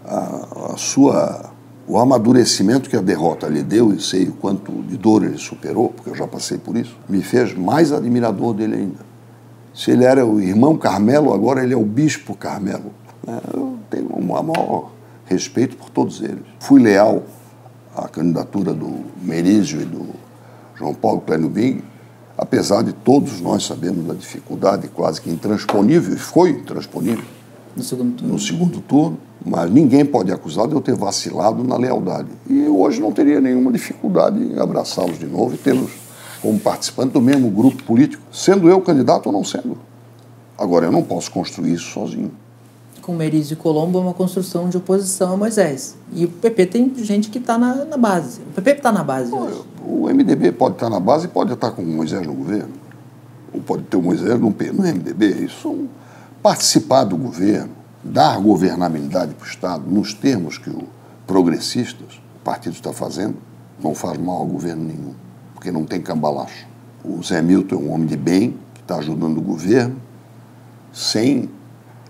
a, 0.06 0.74
a 0.74 0.78
sua 0.78 1.52
o 1.90 1.98
amadurecimento 1.98 2.88
que 2.88 2.96
a 2.96 3.02
derrota 3.02 3.48
lhe 3.48 3.64
deu, 3.64 3.92
e 3.92 4.00
sei 4.00 4.26
o 4.26 4.34
quanto 4.34 4.72
de 4.84 4.96
dor 4.96 5.24
ele 5.24 5.40
superou, 5.40 5.90
porque 5.90 6.12
eu 6.12 6.16
já 6.16 6.28
passei 6.28 6.60
por 6.60 6.78
isso, 6.78 6.96
me 7.10 7.24
fez 7.24 7.58
mais 7.58 7.92
admirador 7.92 8.54
dele 8.54 8.76
ainda. 8.76 9.00
Se 9.74 9.90
ele 9.90 10.04
era 10.04 10.24
o 10.24 10.40
irmão 10.40 10.78
Carmelo, 10.78 11.34
agora 11.34 11.64
ele 11.64 11.74
é 11.74 11.78
o 11.78 11.84
bispo 11.84 12.36
Carmelo. 12.36 12.94
É, 13.28 13.58
eu 13.58 13.80
tenho 13.90 14.16
um 14.16 14.22
maior 14.22 14.92
respeito 15.26 15.76
por 15.78 15.90
todos 15.90 16.22
eles. 16.22 16.44
Fui 16.60 16.80
leal 16.80 17.24
à 17.96 18.08
candidatura 18.08 18.72
do 18.72 19.06
Merizio 19.20 19.82
e 19.82 19.86
do 19.86 20.10
João 20.76 20.94
Paulo 20.94 21.22
Pleno 21.22 21.50
Bing, 21.50 21.82
apesar 22.38 22.84
de 22.84 22.94
todos 22.94 23.42
nós 23.42 23.66
sabemos 23.66 24.06
da 24.06 24.14
dificuldade 24.14 24.88
quase 24.90 25.20
que 25.20 25.32
intransponível, 25.32 26.14
e 26.14 26.20
foi 26.20 26.52
intransponível, 26.52 27.26
no 27.76 27.82
segundo 27.84 28.16
turno. 28.16 28.34
No 28.34 28.40
segundo 28.40 28.80
turno 28.82 29.18
mas 29.46 29.72
ninguém 29.72 30.06
pode 30.06 30.32
acusar 30.32 30.68
de 30.68 30.74
eu 30.74 30.82
ter 30.82 30.96
vacilado 30.96 31.64
na 31.64 31.78
lealdade. 31.78 32.30
E 32.50 32.68
hoje 32.68 33.00
não 33.00 33.12
teria 33.12 33.40
nenhuma 33.40 33.72
dificuldade 33.72 34.40
em 34.42 34.60
abraçá-los 34.60 35.18
de 35.18 35.26
novo 35.26 35.56
e 35.56 35.58
tê-los 35.58 35.92
como 36.42 36.60
participantes 36.60 37.14
do 37.14 37.22
mesmo 37.22 37.50
grupo 37.50 37.84
político, 37.84 38.24
sendo 38.32 38.70
eu 38.70 38.82
candidato 38.82 39.28
ou 39.28 39.34
não 39.34 39.44
sendo. 39.44 39.78
Agora, 40.58 40.86
eu 40.86 40.92
não 40.92 41.04
posso 41.04 41.32
construir 41.32 41.74
isso 41.74 41.92
sozinho. 41.92 42.32
Com 43.02 43.16
Merizio 43.16 43.54
e 43.54 43.56
Colombo 43.56 43.98
é 43.98 44.02
uma 44.02 44.14
construção 44.14 44.70
de 44.70 44.78
oposição 44.78 45.34
a 45.34 45.38
Moisés. 45.38 45.96
E 46.14 46.26
o 46.26 46.30
PP 46.30 46.66
tem 46.66 46.94
gente 46.98 47.30
que 47.30 47.40
está 47.40 47.58
na, 47.58 47.86
na, 47.86 47.98
base. 47.98 48.42
O 48.42 48.54
PP 48.54 48.72
está 48.72 48.92
na 48.92 49.04
base. 49.04 49.32
O 49.32 50.08
MDB 50.08 50.52
pode 50.52 50.76
estar 50.76 50.88
tá 50.88 50.90
na 50.90 51.00
base 51.00 51.26
e 51.26 51.28
pode 51.30 51.54
estar 51.54 51.72
com 51.72 51.82
o 51.82 51.88
Moisés 51.88 52.26
no 52.28 52.34
governo. 52.34 52.74
Ou 53.54 53.62
pode 53.62 53.84
ter 53.84 53.98
o 53.98 54.02
Moisés 54.02 54.40
no, 54.40 54.50
no 54.50 54.84
MDB. 54.84 55.46
Isso 55.46 55.88
participar 56.44 57.06
do 57.06 57.18
governo, 57.18 57.72
dar 58.04 58.40
governabilidade 58.40 59.34
para 59.34 59.46
o 59.46 59.48
Estado, 59.48 59.84
nos 59.88 60.14
termos 60.14 60.58
que 60.58 60.70
o 60.70 60.88
progressistas, 61.30 62.20
o 62.38 62.40
partido 62.44 62.74
está 62.74 62.92
fazendo, 62.92 63.36
não 63.84 63.94
faz 63.94 64.18
mal 64.18 64.38
ao 64.38 64.46
governo 64.48 64.84
nenhum, 64.84 65.14
porque 65.54 65.72
não 65.72 65.86
tem 65.86 66.02
cambalacho. 66.02 66.68
O 67.04 67.22
Zé 67.22 67.40
Milton 67.40 67.76
é 67.76 67.78
um 67.78 67.94
homem 67.94 68.08
de 68.08 68.18
bem, 68.18 68.58
que 68.74 68.82
está 68.82 68.98
ajudando 68.98 69.38
o 69.38 69.42
governo, 69.42 69.96
sem 70.92 71.48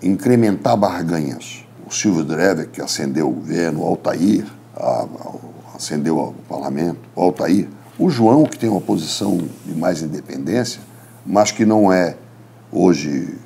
incrementar 0.02 0.78
barganhas. 0.78 1.66
O 1.86 1.94
Silvio 1.94 2.24
Dreve, 2.24 2.68
que 2.68 2.82
acendeu 2.82 3.28
o 3.28 3.34
governo, 3.34 3.82
o 3.82 3.86
Altair, 3.86 4.46
a, 4.74 5.02
a, 5.04 5.76
acendeu 5.76 6.18
o 6.18 6.34
parlamento, 6.48 7.02
o 7.14 7.22
Altair. 7.22 7.68
O 7.98 8.10
João, 8.10 8.46
que 8.46 8.58
tem 8.58 8.70
uma 8.70 8.80
posição 8.80 9.38
de 9.66 9.76
mais 9.76 10.02
independência, 10.02 10.80
mas 11.26 11.52
que 11.52 11.66
não 11.66 11.92
é 11.92 12.16
hoje 12.72 13.38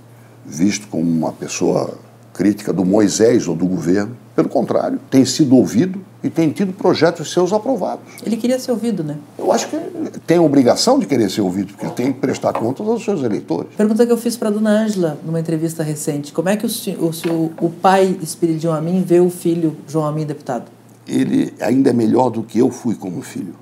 visto 0.45 0.88
como 0.88 1.10
uma 1.10 1.32
pessoa 1.32 1.97
crítica 2.34 2.74
do 2.74 2.84
Moisés 2.84 3.48
ou 3.48 3.56
do 3.56 3.65
governo. 3.65 4.17
Pelo 4.36 4.50
contrário, 4.50 5.00
tem 5.12 5.24
sido 5.24 5.56
ouvido 5.56 6.02
e 6.24 6.30
tem 6.30 6.50
tido 6.50 6.74
projetos 6.74 7.32
seus 7.32 7.54
aprovados. 7.54 8.04
Ele 8.26 8.36
queria 8.36 8.58
ser 8.58 8.72
ouvido, 8.72 9.04
né? 9.04 9.17
Eu 9.38 9.52
acho 9.52 9.67
que 9.69 9.78
tem 10.26 10.38
a 10.38 10.41
obrigação 10.41 10.98
de 10.98 11.06
querer 11.06 11.30
ser 11.30 11.41
ouvido, 11.41 11.67
porque 11.67 11.86
ele 11.86 11.93
tem 11.93 12.12
que 12.12 12.19
prestar 12.19 12.54
contas 12.54 12.88
aos 12.88 13.04
seus 13.04 13.22
eleitores. 13.22 13.69
Pergunta 13.78 14.06
que 14.06 14.12
eu 14.12 14.17
fiz 14.17 14.36
para 14.36 14.50
a 14.50 14.52
dona 14.52 14.72
Ângela 14.72 15.19
numa 15.24 15.39
entrevista 15.39 15.84
recente: 15.84 16.32
como 16.32 16.50
é 16.50 16.58
que 16.58 16.65
o, 16.65 16.69
o, 16.69 17.65
o 17.65 17.69
pai 17.69 18.17
Espiridião 18.24 18.74
Amin 18.74 19.04
vê 19.04 19.19
o 19.19 19.30
filho 19.30 19.78
João 19.88 20.06
Amin 20.06 20.26
deputado? 20.26 20.65
Ele 21.08 21.54
ainda 21.60 21.91
é 21.91 21.93
melhor 21.93 22.30
do 22.30 22.41
que 22.41 22.58
eu 22.58 22.72
fui 22.72 22.96
como 22.96 23.22
filho. 23.22 23.54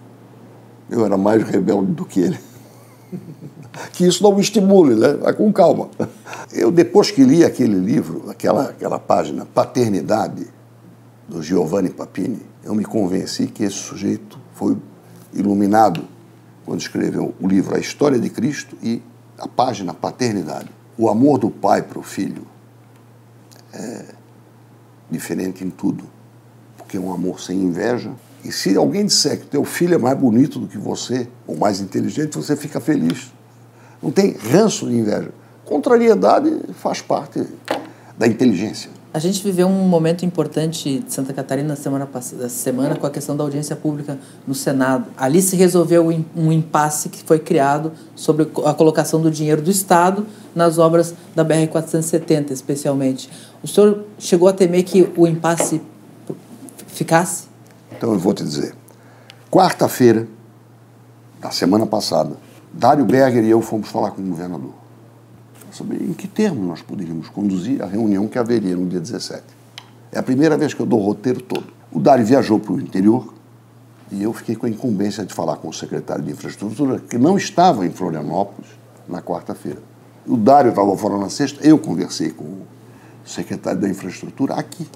Eu 0.90 1.04
era 1.06 1.18
mais 1.18 1.44
rebelde 1.44 1.92
do 1.92 2.06
que 2.06 2.20
ele. 2.20 2.38
Que 3.94 4.06
isso 4.06 4.24
não 4.24 4.36
me 4.36 4.42
estimule, 4.42 4.96
né? 4.96 5.14
Vai 5.14 5.34
com 5.34 5.52
calma. 5.52 5.90
Eu, 6.52 6.72
depois 6.72 7.12
que 7.12 7.24
li 7.24 7.46
aquele 7.46 7.80
livro, 7.80 8.30
aquela, 8.30 8.70
aquela 8.70 9.00
página, 9.00 9.46
Paternidade, 9.46 10.48
do 11.28 11.42
Giovanni 11.42 11.90
Papini, 11.90 12.42
eu 12.64 12.76
me 12.76 12.84
convenci 12.84 13.48
que 13.48 13.64
esse 13.64 13.78
sujeito 13.78 14.38
foi 14.54 14.78
iluminado 15.34 16.04
quando 16.66 16.82
escreveu 16.82 17.34
o 17.40 17.48
livro 17.48 17.76
A 17.76 17.80
História 17.80 18.20
de 18.20 18.30
Cristo 18.30 18.76
e 18.84 19.02
a 19.38 19.48
página 19.48 19.94
Paternidade. 19.94 20.70
O 20.98 21.10
amor 21.10 21.40
do 21.40 21.50
pai 21.50 21.82
para 21.82 21.98
o 21.98 22.04
filho 22.04 22.46
é 23.74 24.06
diferente 25.10 25.64
em 25.64 25.70
tudo, 25.70 26.04
porque 26.78 26.98
é 26.98 27.00
um 27.00 27.14
amor 27.14 27.40
sem 27.40 27.58
inveja. 27.58 28.12
E 28.44 28.52
se 28.52 28.76
alguém 28.76 29.06
disser 29.06 29.40
que 29.40 29.46
teu 29.48 29.64
filho 29.64 29.96
é 29.96 29.98
mais 29.98 30.18
bonito 30.18 30.60
do 30.60 30.68
que 30.68 30.78
você, 30.78 31.28
ou 31.48 31.58
mais 31.58 31.80
inteligente, 31.80 32.36
você 32.36 32.56
fica 32.56 32.80
feliz. 32.80 33.32
Não 34.02 34.12
tem 34.12 34.32
ranço 34.32 34.88
de 34.88 34.96
inveja. 34.96 35.32
Contrariedade 35.66 36.60
faz 36.74 37.02
parte 37.02 37.46
da 38.18 38.28
inteligência. 38.28 38.90
A 39.14 39.20
gente 39.20 39.44
viveu 39.44 39.68
um 39.68 39.90
momento 39.90 40.26
importante 40.26 41.00
de 41.00 41.14
Santa 41.14 41.34
Catarina 41.34 41.68
na 41.68 41.76
semana 41.76 42.06
passada, 42.06 42.48
semana 42.48 42.96
com 42.96 43.06
a 43.06 43.10
questão 43.10 43.36
da 43.36 43.44
audiência 43.44 43.76
pública 43.76 44.18
no 44.48 44.56
Senado. 44.56 45.08
Ali 45.18 45.42
se 45.42 45.58
resolveu 45.58 46.08
um 46.34 46.50
impasse 46.50 47.10
que 47.10 47.22
foi 47.24 47.38
criado 47.38 47.92
sobre 48.16 48.50
a 48.66 48.74
colocação 48.74 49.22
do 49.22 49.30
dinheiro 49.30 49.62
do 49.62 49.70
Estado 49.70 50.26
nas 50.56 50.78
obras 50.78 51.14
da 51.36 51.44
BR 51.44 51.68
470, 51.70 52.54
especialmente. 52.54 53.30
O 53.62 53.68
senhor 53.68 54.06
chegou 54.18 54.48
a 54.48 54.54
temer 54.54 54.86
que 54.86 55.12
o 55.18 55.28
impasse 55.28 55.82
ficasse? 56.88 57.48
Então 57.92 58.14
eu 58.14 58.20
vou 58.20 58.34
te 58.34 58.46
dizer. 58.46 58.74
Quarta-feira 59.52 60.26
da 61.42 61.52
semana 61.52 61.86
passada, 61.86 62.38
Dário 62.74 63.06
Berger 63.06 63.44
e 63.44 63.50
eu 63.50 63.62
fomos 63.62 63.90
falar 63.90 64.12
com 64.12 64.22
o 64.22 64.26
governador 64.26 64.82
sobre 65.72 65.98
em 65.98 66.14
que 66.14 66.28
termos 66.28 66.66
nós 66.66 66.82
poderíamos 66.82 67.30
conduzir 67.30 67.82
a 67.82 67.86
reunião 67.86 68.28
que 68.28 68.38
haveria 68.38 68.76
no 68.76 68.88
dia 68.88 69.00
17. 69.00 69.44
É 70.12 70.20
a 70.20 70.24
primeira 70.24 70.58
vez 70.58 70.74
que 70.74 70.82
eu 70.82 70.86
dou 70.86 71.00
o 71.00 71.06
roteiro 71.06 71.42
todo. 71.42 71.66
O 71.92 72.00
Dário 72.00 72.26
viajou 72.26 72.60
para 72.60 72.74
o 72.74 72.80
interior 72.80 73.34
e 74.12 74.22
eu 74.22 74.34
fiquei 74.34 74.56
com 74.56 74.66
a 74.66 74.70
incumbência 74.70 75.26
de 75.26 75.34
falar 75.34 75.56
com 75.58 75.70
o 75.70 75.74
secretário 75.74 76.24
de 76.24 76.32
Infraestrutura, 76.32 77.00
que 77.00 77.18
não 77.18 77.38
estava 77.38 77.86
em 77.86 77.92
Florianópolis 77.92 78.70
na 79.08 79.22
quarta-feira. 79.22 79.80
O 80.28 80.36
Dário 80.36 80.70
estava 80.70 80.96
fora 80.98 81.18
na 81.18 81.30
sexta, 81.30 81.66
eu 81.66 81.78
conversei 81.78 82.32
com 82.32 82.44
o 82.44 82.68
secretário 83.26 83.80
da 83.80 83.90
Infraestrutura 83.90 84.56
aqui, 84.56 84.88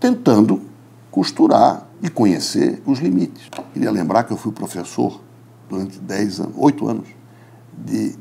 tentando 0.00 0.62
costurar 1.10 1.86
e 2.02 2.08
conhecer 2.08 2.82
os 2.86 2.98
limites. 2.98 3.48
Queria 3.72 3.90
lembrar 3.90 4.24
que 4.24 4.32
eu 4.32 4.36
fui 4.36 4.52
professor 4.52 5.20
durante 5.68 5.98
10 5.98 6.40
anos, 6.40 6.54
8 6.56 6.88
anos, 6.88 7.08
de 7.84 8.16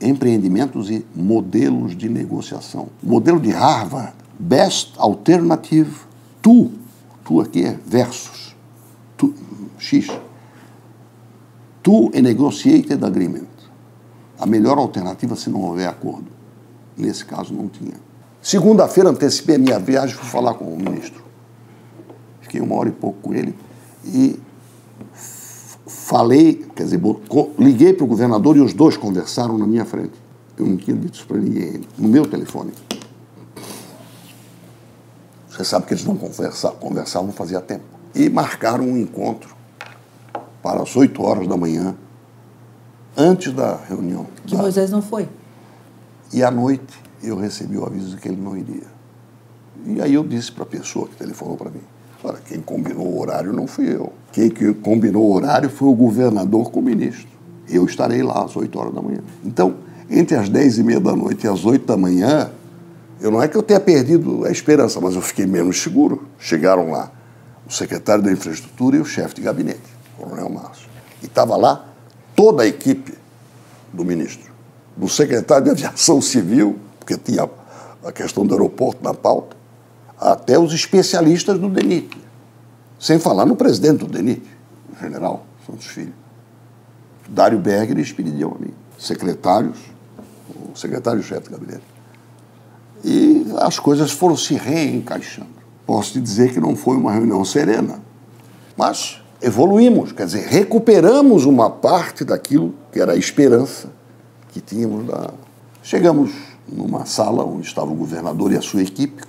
empreendimentos 0.00 0.90
e 0.90 1.06
modelos 1.14 1.96
de 1.96 2.08
negociação. 2.08 2.88
O 3.02 3.08
modelo 3.08 3.38
de 3.38 3.50
Harvard, 3.50 4.12
Best 4.38 4.94
Alternative 4.98 5.90
to, 6.42 6.70
to 7.24 7.40
aqui 7.40 7.64
é 7.64 7.78
versus, 7.86 8.56
to, 9.16 9.32
X, 9.78 10.08
to 11.82 12.10
a 12.14 12.20
negotiated 12.20 13.04
agreement. 13.04 13.46
A 14.38 14.46
melhor 14.46 14.78
alternativa 14.78 15.36
se 15.36 15.48
não 15.48 15.62
houver 15.62 15.88
acordo. 15.88 16.26
Nesse 16.96 17.24
caso 17.24 17.54
não 17.54 17.68
tinha. 17.68 17.94
Segunda-feira 18.42 19.10
antecipei 19.10 19.56
a 19.56 19.58
minha 19.58 19.78
viagem, 19.78 20.14
fui 20.14 20.28
falar 20.28 20.54
com 20.54 20.64
o 20.64 20.76
ministro. 20.76 21.24
Fiquei 22.40 22.60
uma 22.60 22.74
hora 22.76 22.88
e 22.88 22.92
pouco 22.92 23.18
com 23.20 23.34
ele 23.34 23.54
e 24.04 24.38
falei, 25.86 26.66
quer 26.74 26.84
dizer, 26.84 27.00
liguei 27.58 27.92
para 27.92 28.04
o 28.04 28.06
governador 28.06 28.56
e 28.56 28.60
os 28.60 28.74
dois 28.74 28.96
conversaram 28.96 29.56
na 29.56 29.66
minha 29.66 29.84
frente. 29.84 30.14
Eu 30.58 30.66
não 30.66 30.76
tinha 30.76 30.96
dito 30.96 31.14
isso 31.14 31.26
para 31.26 31.38
ninguém, 31.38 31.82
no 31.96 32.08
meu 32.08 32.26
telefone. 32.26 32.72
Você 35.48 35.64
sabe 35.64 35.86
que 35.86 35.94
eles 35.94 36.04
não 36.04 36.16
conversa, 36.16 36.70
conversavam 36.70 37.32
fazia 37.32 37.60
tempo. 37.60 37.84
E 38.14 38.28
marcaram 38.28 38.84
um 38.84 38.96
encontro 38.96 39.54
para 40.62 40.82
as 40.82 40.96
8 40.96 41.22
horas 41.22 41.46
da 41.46 41.56
manhã, 41.56 41.94
antes 43.16 43.52
da 43.52 43.76
reunião. 43.76 44.26
Que 44.44 44.56
da... 44.56 44.62
Moisés 44.62 44.90
não 44.90 45.00
foi. 45.00 45.28
E 46.32 46.42
à 46.42 46.50
noite 46.50 47.00
eu 47.22 47.36
recebi 47.36 47.78
o 47.78 47.86
aviso 47.86 48.10
de 48.10 48.16
que 48.16 48.28
ele 48.28 48.40
não 48.40 48.56
iria. 48.56 48.86
E 49.84 50.02
aí 50.02 50.14
eu 50.14 50.24
disse 50.24 50.50
para 50.50 50.64
a 50.64 50.66
pessoa 50.66 51.06
que 51.06 51.16
telefonou 51.16 51.56
para 51.56 51.70
mim, 51.70 51.82
Olha, 52.26 52.38
quem 52.44 52.60
combinou 52.60 53.06
o 53.06 53.20
horário 53.20 53.52
não 53.52 53.68
fui 53.68 53.88
eu. 53.88 54.12
Quem 54.32 54.50
que 54.50 54.74
combinou 54.74 55.30
o 55.30 55.32
horário 55.32 55.70
foi 55.70 55.86
o 55.86 55.94
governador 55.94 56.72
com 56.72 56.80
o 56.80 56.82
ministro. 56.82 57.28
Eu 57.68 57.84
estarei 57.84 58.20
lá 58.20 58.44
às 58.44 58.56
8 58.56 58.76
horas 58.76 58.92
da 58.92 59.00
manhã. 59.00 59.20
Então, 59.44 59.76
entre 60.10 60.36
as 60.36 60.48
10 60.48 60.78
e 60.78 60.82
meia 60.82 60.98
da 60.98 61.14
noite 61.14 61.46
e 61.46 61.48
as 61.48 61.64
8 61.64 61.86
da 61.86 61.96
manhã, 61.96 62.50
eu 63.20 63.30
não 63.30 63.40
é 63.40 63.46
que 63.46 63.56
eu 63.56 63.62
tenha 63.62 63.78
perdido 63.78 64.44
a 64.44 64.50
esperança, 64.50 65.00
mas 65.00 65.14
eu 65.14 65.22
fiquei 65.22 65.46
menos 65.46 65.80
seguro. 65.80 66.26
Chegaram 66.36 66.90
lá 66.90 67.12
o 67.64 67.72
secretário 67.72 68.24
da 68.24 68.32
infraestrutura 68.32 68.96
e 68.96 69.00
o 69.00 69.04
chefe 69.04 69.36
de 69.36 69.42
gabinete, 69.42 69.78
o 70.18 70.24
coronel 70.24 70.50
Márcio. 70.50 70.88
E 71.22 71.26
estava 71.26 71.56
lá 71.56 71.86
toda 72.34 72.64
a 72.64 72.66
equipe 72.66 73.14
do 73.92 74.04
ministro, 74.04 74.52
do 74.96 75.08
secretário 75.08 75.66
de 75.66 75.70
aviação 75.70 76.20
civil, 76.20 76.76
porque 76.98 77.16
tinha 77.16 77.48
a 78.04 78.10
questão 78.10 78.44
do 78.44 78.52
aeroporto 78.52 79.04
na 79.04 79.14
pauta, 79.14 79.55
até 80.20 80.58
os 80.58 80.72
especialistas 80.72 81.58
do 81.58 81.68
DENIT. 81.68 82.16
Sem 82.98 83.18
falar 83.18 83.44
no 83.44 83.56
presidente 83.56 83.98
do 83.98 84.06
DENIT, 84.06 84.42
o 84.94 84.98
general 85.00 85.46
Santos 85.66 85.86
Filho. 85.86 86.14
Dário 87.28 87.58
Berger 87.58 87.98
e 87.98 88.02
Espiridião 88.02 88.56
ali, 88.60 88.72
secretários, 88.98 89.78
o 90.48 90.76
secretário-chefe 90.76 91.48
do 91.48 91.58
gabinete. 91.58 91.82
E 93.04 93.46
as 93.58 93.78
coisas 93.78 94.10
foram 94.12 94.36
se 94.36 94.54
reencaixando. 94.54 95.48
Posso 95.84 96.12
te 96.12 96.20
dizer 96.20 96.52
que 96.52 96.60
não 96.60 96.74
foi 96.74 96.96
uma 96.96 97.12
reunião 97.12 97.44
serena, 97.44 98.00
mas 98.76 99.20
evoluímos, 99.40 100.12
quer 100.12 100.26
dizer, 100.26 100.46
recuperamos 100.46 101.44
uma 101.44 101.70
parte 101.70 102.24
daquilo 102.24 102.74
que 102.92 103.00
era 103.00 103.12
a 103.12 103.16
esperança 103.16 103.90
que 104.50 104.60
tínhamos 104.60 105.06
da. 105.06 105.30
Chegamos 105.82 106.32
numa 106.68 107.06
sala 107.06 107.44
onde 107.44 107.66
estava 107.66 107.90
o 107.90 107.94
governador 107.94 108.52
e 108.52 108.56
a 108.56 108.62
sua 108.62 108.82
equipe, 108.82 109.22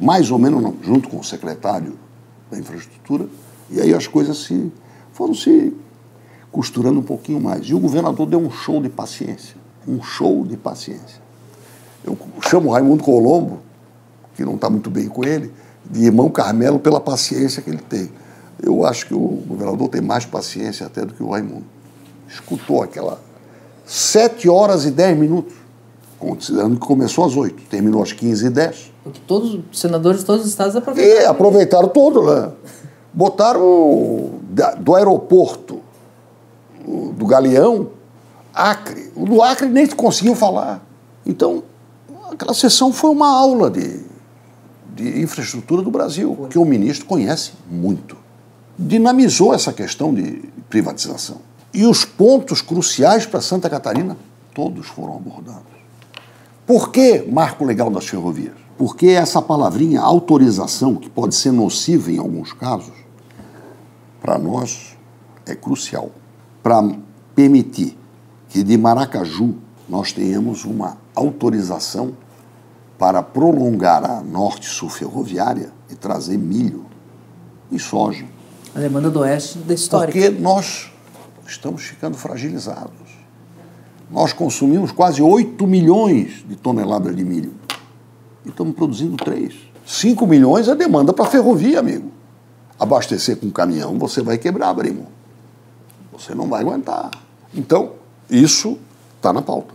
mais 0.00 0.30
ou 0.30 0.38
menos 0.38 0.62
não, 0.62 0.74
junto 0.82 1.08
com 1.08 1.18
o 1.18 1.24
secretário 1.24 1.96
da 2.50 2.58
infraestrutura, 2.58 3.26
e 3.70 3.80
aí 3.80 3.94
as 3.94 4.06
coisas 4.06 4.38
se 4.38 4.72
foram 5.12 5.34
se 5.34 5.72
costurando 6.50 7.00
um 7.00 7.02
pouquinho 7.02 7.40
mais. 7.40 7.66
E 7.66 7.74
o 7.74 7.78
governador 7.78 8.26
deu 8.26 8.38
um 8.38 8.50
show 8.50 8.82
de 8.82 8.88
paciência, 8.88 9.56
um 9.86 10.02
show 10.02 10.44
de 10.44 10.56
paciência. 10.56 11.22
Eu 12.04 12.18
chamo 12.48 12.68
o 12.68 12.72
Raimundo 12.72 13.02
Colombo, 13.02 13.60
que 14.34 14.44
não 14.44 14.56
está 14.56 14.68
muito 14.68 14.90
bem 14.90 15.08
com 15.08 15.24
ele, 15.24 15.52
de 15.88 16.04
irmão 16.04 16.28
Carmelo 16.28 16.78
pela 16.78 17.00
paciência 17.00 17.62
que 17.62 17.70
ele 17.70 17.78
tem. 17.78 18.10
Eu 18.62 18.84
acho 18.84 19.06
que 19.06 19.14
o 19.14 19.42
governador 19.46 19.88
tem 19.88 20.00
mais 20.00 20.24
paciência 20.24 20.86
até 20.86 21.04
do 21.04 21.14
que 21.14 21.22
o 21.22 21.30
Raimundo. 21.30 21.64
Escutou 22.28 22.82
aquela 22.82 23.20
sete 23.86 24.48
horas 24.48 24.84
e 24.84 24.90
dez 24.90 25.16
minutos 25.16 25.61
considerando 26.22 26.78
que 26.78 26.86
começou 26.86 27.24
às 27.24 27.36
8, 27.36 27.64
terminou 27.68 28.02
às 28.02 28.12
15 28.12 28.46
e 28.46 28.50
10. 28.50 28.92
Porque 29.02 29.20
todos 29.26 29.54
os 29.54 29.78
senadores 29.78 30.20
de 30.20 30.26
todos 30.26 30.44
os 30.44 30.50
estados 30.50 30.76
aproveitaram. 30.76 31.20
E 31.20 31.26
aproveitaram 31.26 31.88
todo, 31.88 32.22
né? 32.22 32.52
Botaram 33.12 34.30
do 34.78 34.94
aeroporto 34.94 35.80
do 36.86 37.26
Galeão, 37.26 37.88
Acre. 38.54 39.12
O 39.16 39.24
do 39.26 39.42
Acre 39.42 39.68
nem 39.68 39.86
conseguiu 39.88 40.34
falar. 40.34 40.84
Então, 41.26 41.62
aquela 42.30 42.54
sessão 42.54 42.92
foi 42.92 43.10
uma 43.10 43.28
aula 43.28 43.70
de, 43.70 44.00
de 44.94 45.20
infraestrutura 45.20 45.82
do 45.82 45.90
Brasil, 45.90 46.46
que 46.48 46.58
o 46.58 46.64
ministro 46.64 47.06
conhece 47.06 47.52
muito. 47.70 48.16
Dinamizou 48.78 49.52
essa 49.52 49.72
questão 49.72 50.14
de 50.14 50.48
privatização. 50.70 51.38
E 51.74 51.84
os 51.84 52.04
pontos 52.04 52.62
cruciais 52.62 53.26
para 53.26 53.40
Santa 53.40 53.68
Catarina, 53.68 54.16
todos 54.54 54.86
foram 54.86 55.16
abordados. 55.16 55.81
Por 56.72 56.90
que 56.90 57.22
marco 57.30 57.66
legal 57.66 57.90
das 57.90 58.06
ferrovias? 58.06 58.54
Porque 58.78 59.08
essa 59.08 59.42
palavrinha 59.42 60.00
autorização, 60.00 60.96
que 60.96 61.10
pode 61.10 61.34
ser 61.34 61.52
nociva 61.52 62.10
em 62.10 62.16
alguns 62.16 62.54
casos, 62.54 62.94
para 64.22 64.38
nós 64.38 64.96
é 65.44 65.54
crucial. 65.54 66.10
Para 66.62 66.82
permitir 67.34 67.98
que 68.48 68.62
de 68.62 68.78
Maracaju 68.78 69.54
nós 69.86 70.12
tenhamos 70.12 70.64
uma 70.64 70.96
autorização 71.14 72.16
para 72.98 73.22
prolongar 73.22 74.10
a 74.10 74.22
norte-sul 74.22 74.88
ferroviária 74.88 75.70
e 75.90 75.94
trazer 75.94 76.38
milho 76.38 76.86
e 77.70 77.78
soja. 77.78 78.24
A 78.74 78.78
demanda 78.78 79.10
do 79.10 79.18
oeste 79.20 79.58
da 79.58 79.74
história. 79.74 80.10
Porque 80.10 80.30
nós 80.30 80.90
estamos 81.46 81.82
ficando 81.82 82.16
fragilizados. 82.16 83.21
Nós 84.12 84.34
consumimos 84.34 84.92
quase 84.92 85.22
8 85.22 85.66
milhões 85.66 86.44
de 86.46 86.54
toneladas 86.54 87.16
de 87.16 87.24
milho. 87.24 87.54
E 88.44 88.50
estamos 88.50 88.74
produzindo 88.74 89.16
3. 89.16 89.54
5 89.86 90.26
milhões 90.26 90.68
é 90.68 90.74
demanda 90.74 91.14
para 91.14 91.24
ferrovia, 91.24 91.80
amigo. 91.80 92.10
Abastecer 92.78 93.38
com 93.38 93.50
caminhão, 93.50 93.98
você 93.98 94.20
vai 94.20 94.36
quebrar, 94.36 94.74
primo. 94.74 95.06
Você 96.12 96.34
não 96.34 96.46
vai 96.46 96.60
aguentar. 96.60 97.10
Então, 97.54 97.92
isso 98.28 98.78
está 99.16 99.32
na 99.32 99.40
pauta. 99.40 99.74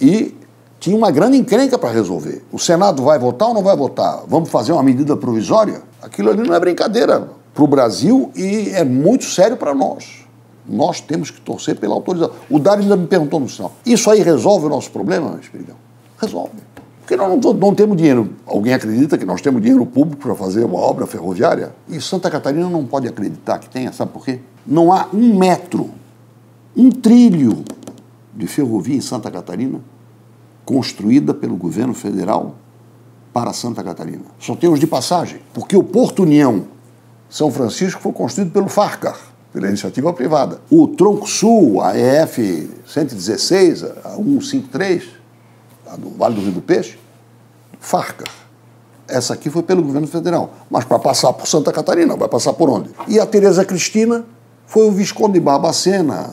E 0.00 0.34
tinha 0.80 0.96
uma 0.96 1.12
grande 1.12 1.36
encrenca 1.36 1.78
para 1.78 1.90
resolver. 1.90 2.44
O 2.50 2.58
Senado 2.58 3.04
vai 3.04 3.18
votar 3.18 3.48
ou 3.48 3.54
não 3.54 3.62
vai 3.62 3.76
votar? 3.76 4.24
Vamos 4.26 4.50
fazer 4.50 4.72
uma 4.72 4.82
medida 4.82 5.16
provisória? 5.16 5.82
Aquilo 6.02 6.30
ali 6.30 6.42
não 6.42 6.54
é 6.54 6.58
brincadeira 6.58 7.28
para 7.54 7.64
o 7.64 7.66
Brasil 7.66 8.32
e 8.34 8.70
é 8.70 8.82
muito 8.82 9.24
sério 9.24 9.56
para 9.56 9.72
nós. 9.72 10.17
Nós 10.68 11.00
temos 11.00 11.30
que 11.30 11.40
torcer 11.40 11.76
pela 11.76 11.94
autorização. 11.94 12.34
O 12.50 12.58
Dário 12.58 12.82
ainda 12.82 12.96
me 12.96 13.06
perguntou 13.06 13.40
no 13.40 13.48
sinal: 13.48 13.72
isso 13.86 14.10
aí 14.10 14.20
resolve 14.20 14.66
o 14.66 14.68
nosso 14.68 14.90
problema, 14.90 15.38
Espirigão? 15.40 15.76
Resolve. 16.20 16.52
Porque 17.00 17.16
nós 17.16 17.42
não, 17.42 17.54
não, 17.54 17.74
temos 17.74 17.96
dinheiro. 17.96 18.34
Alguém 18.44 18.74
acredita 18.74 19.16
que 19.16 19.24
nós 19.24 19.40
temos 19.40 19.62
dinheiro 19.62 19.86
público 19.86 20.22
para 20.22 20.34
fazer 20.34 20.64
uma 20.64 20.78
obra 20.78 21.06
ferroviária? 21.06 21.74
E 21.88 21.98
Santa 22.02 22.30
Catarina 22.30 22.68
não 22.68 22.84
pode 22.84 23.08
acreditar 23.08 23.58
que 23.58 23.70
tenha, 23.70 23.90
sabe 23.94 24.12
por 24.12 24.22
quê? 24.22 24.40
Não 24.66 24.92
há 24.92 25.08
um 25.14 25.38
metro, 25.38 25.90
um 26.76 26.90
trilho 26.90 27.64
de 28.34 28.46
ferrovia 28.46 28.94
em 28.94 29.00
Santa 29.00 29.30
Catarina 29.30 29.80
construída 30.66 31.32
pelo 31.32 31.56
governo 31.56 31.94
federal 31.94 32.56
para 33.32 33.54
Santa 33.54 33.82
Catarina. 33.82 34.24
Só 34.38 34.54
tem 34.54 34.68
os 34.68 34.78
de 34.78 34.86
passagem, 34.86 35.40
porque 35.54 35.74
o 35.74 35.82
Porto 35.82 36.24
União 36.24 36.64
São 37.30 37.50
Francisco 37.50 38.02
foi 38.02 38.12
construído 38.12 38.52
pelo 38.52 38.68
Farcar 38.68 39.27
pela 39.58 39.66
iniciativa 39.66 40.12
privada. 40.12 40.60
O 40.70 40.86
Tronco 40.86 41.26
Sul, 41.26 41.82
a 41.82 41.98
EF 41.98 42.70
116, 42.86 43.82
a 43.82 44.10
153, 44.14 45.02
a 45.90 45.96
do 45.96 46.10
Vale 46.10 46.36
do 46.36 46.40
Rio 46.40 46.52
do 46.52 46.62
Peixe, 46.62 46.96
Farca. 47.80 48.24
Essa 49.08 49.34
aqui 49.34 49.50
foi 49.50 49.64
pelo 49.64 49.82
governo 49.82 50.06
federal. 50.06 50.54
Mas 50.70 50.84
para 50.84 51.00
passar 51.00 51.32
por 51.32 51.48
Santa 51.48 51.72
Catarina, 51.72 52.14
vai 52.14 52.28
passar 52.28 52.52
por 52.52 52.70
onde? 52.70 52.90
E 53.08 53.18
a 53.18 53.26
Tereza 53.26 53.64
Cristina 53.64 54.24
foi 54.64 54.86
o 54.86 54.92
Visconde 54.92 55.34
de 55.34 55.40
Barbacena, 55.40 56.32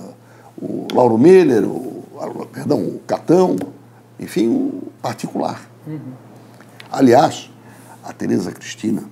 o 0.61 0.85
Lauro 0.93 1.17
Miller, 1.17 1.63
o, 1.63 2.03
perdão, 2.53 2.79
o 2.79 2.99
Catão, 3.07 3.55
enfim, 4.19 4.47
o 4.49 4.83
particular. 5.01 5.67
Uhum. 5.88 5.99
Aliás, 6.91 7.49
a 8.03 8.13
Tereza 8.13 8.51
Cristina 8.51 9.03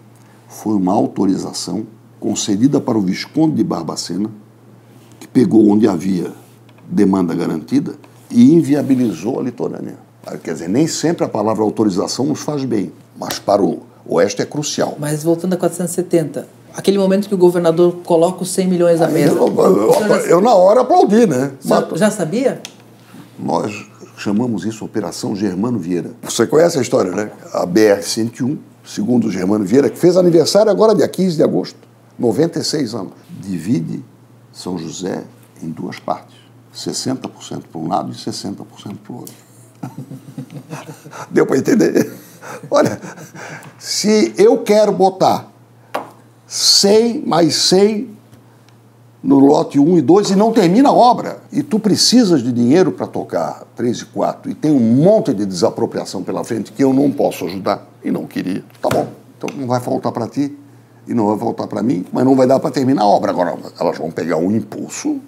foi 0.47 0.75
uma 0.75 0.93
autorização 0.93 1.87
concedida 2.23 2.79
para 2.79 2.97
o 2.97 3.01
Visconde 3.01 3.55
de 3.55 3.65
Barbacena, 3.65 4.29
que 5.19 5.27
pegou 5.27 5.69
onde 5.69 5.89
havia 5.89 6.31
demanda 6.87 7.35
garantida 7.35 7.95
e 8.31 8.53
inviabilizou 8.53 9.41
a 9.41 9.43
litorânea. 9.43 9.97
Quer 10.41 10.53
dizer, 10.53 10.69
nem 10.69 10.87
sempre 10.87 11.25
a 11.25 11.27
palavra 11.27 11.61
autorização 11.65 12.27
nos 12.27 12.39
faz 12.39 12.63
bem, 12.63 12.93
mas 13.19 13.39
para 13.39 13.61
o 13.61 13.81
oeste 14.07 14.41
é 14.41 14.45
crucial. 14.45 14.95
Mas 14.97 15.21
voltando 15.21 15.51
a 15.51 15.57
470, 15.57 16.47
aquele 16.73 16.97
momento 16.97 17.27
que 17.27 17.35
o 17.35 17.37
governador 17.37 17.97
coloca 18.05 18.41
os 18.43 18.51
100 18.51 18.67
milhões 18.69 19.01
à 19.01 19.09
mesa. 19.09 19.35
Eu, 19.35 19.47
eu, 19.47 19.91
eu, 19.91 20.15
eu 20.25 20.41
na 20.41 20.55
hora 20.55 20.79
aplaudi, 20.79 21.27
né? 21.27 21.51
Mas, 21.65 21.99
já 21.99 22.09
sabia? 22.09 22.61
Nós 23.37 23.85
chamamos 24.15 24.63
isso 24.63 24.85
Operação 24.85 25.35
Germano 25.35 25.77
Vieira. 25.77 26.11
Você 26.21 26.47
conhece 26.47 26.79
a 26.79 26.81
história, 26.81 27.11
né? 27.11 27.31
A 27.51 27.67
BR-101, 27.67 28.57
segundo 28.85 29.27
o 29.27 29.31
Germano 29.31 29.65
Vieira, 29.65 29.89
que 29.89 29.99
fez 29.99 30.15
aniversário 30.15 30.71
agora, 30.71 30.95
dia 30.95 31.07
15 31.09 31.35
de 31.35 31.43
agosto. 31.43 31.92
96 32.17 32.93
anos. 32.93 33.13
Divide 33.39 34.03
São 34.51 34.77
José 34.77 35.23
em 35.61 35.69
duas 35.69 35.99
partes: 35.99 36.35
60% 36.73 37.63
para 37.71 37.81
um 37.81 37.87
lado 37.87 38.11
e 38.11 38.15
60% 38.15 38.55
para 39.03 39.13
o 39.13 39.17
outro. 39.17 39.35
Deu 41.31 41.45
para 41.45 41.57
entender? 41.57 42.13
Olha, 42.69 42.99
se 43.79 44.33
eu 44.37 44.59
quero 44.63 44.91
botar 44.91 45.51
100 46.47 47.25
mais 47.25 47.55
100 47.55 48.13
no 49.23 49.39
lote 49.39 49.79
1 49.79 49.97
e 49.97 50.01
2 50.01 50.31
e 50.31 50.35
não 50.35 50.51
termina 50.51 50.89
a 50.89 50.93
obra, 50.93 51.41
e 51.49 51.63
tu 51.63 51.79
precisas 51.79 52.43
de 52.43 52.51
dinheiro 52.51 52.91
para 52.91 53.07
tocar 53.07 53.65
3 53.73 53.99
e 53.99 54.05
4 54.07 54.51
e 54.51 54.53
tem 54.53 54.69
um 54.69 54.79
monte 54.79 55.33
de 55.33 55.45
desapropriação 55.45 56.21
pela 56.21 56.43
frente 56.43 56.73
que 56.73 56.83
eu 56.83 56.93
não 56.93 57.09
posso 57.09 57.45
ajudar 57.45 57.87
e 58.03 58.11
não 58.11 58.25
queria, 58.27 58.63
tá 58.81 58.89
bom, 58.89 59.07
então 59.37 59.49
não 59.57 59.65
vai 59.65 59.79
faltar 59.79 60.11
para 60.11 60.27
ti 60.27 60.57
e 61.07 61.13
não 61.13 61.27
vai 61.27 61.35
voltar 61.35 61.67
para 61.67 61.83
mim, 61.83 62.05
mas 62.11 62.23
não 62.25 62.35
vai 62.35 62.47
dar 62.47 62.59
para 62.59 62.71
terminar 62.71 63.03
a 63.03 63.07
obra. 63.07 63.31
Agora, 63.31 63.55
elas 63.79 63.97
vão 63.97 64.11
pegar 64.11 64.37
um 64.37 64.51
impulso 64.51 65.19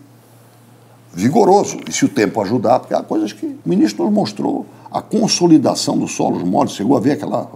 vigoroso. 1.13 1.77
E 1.87 1.91
se 1.91 2.05
o 2.05 2.09
tempo 2.09 2.41
ajudar, 2.41 2.79
porque 2.79 2.93
há 2.93 3.01
coisas 3.01 3.31
que 3.33 3.45
o 3.45 3.57
ministro 3.65 4.03
nos 4.05 4.13
mostrou, 4.13 4.65
a 4.91 5.01
consolidação 5.01 5.97
dos 5.97 6.11
solos 6.15 6.43
moles, 6.43 6.73
chegou 6.73 6.95
a 6.95 6.99
ver 6.99 7.13
aquela. 7.13 7.49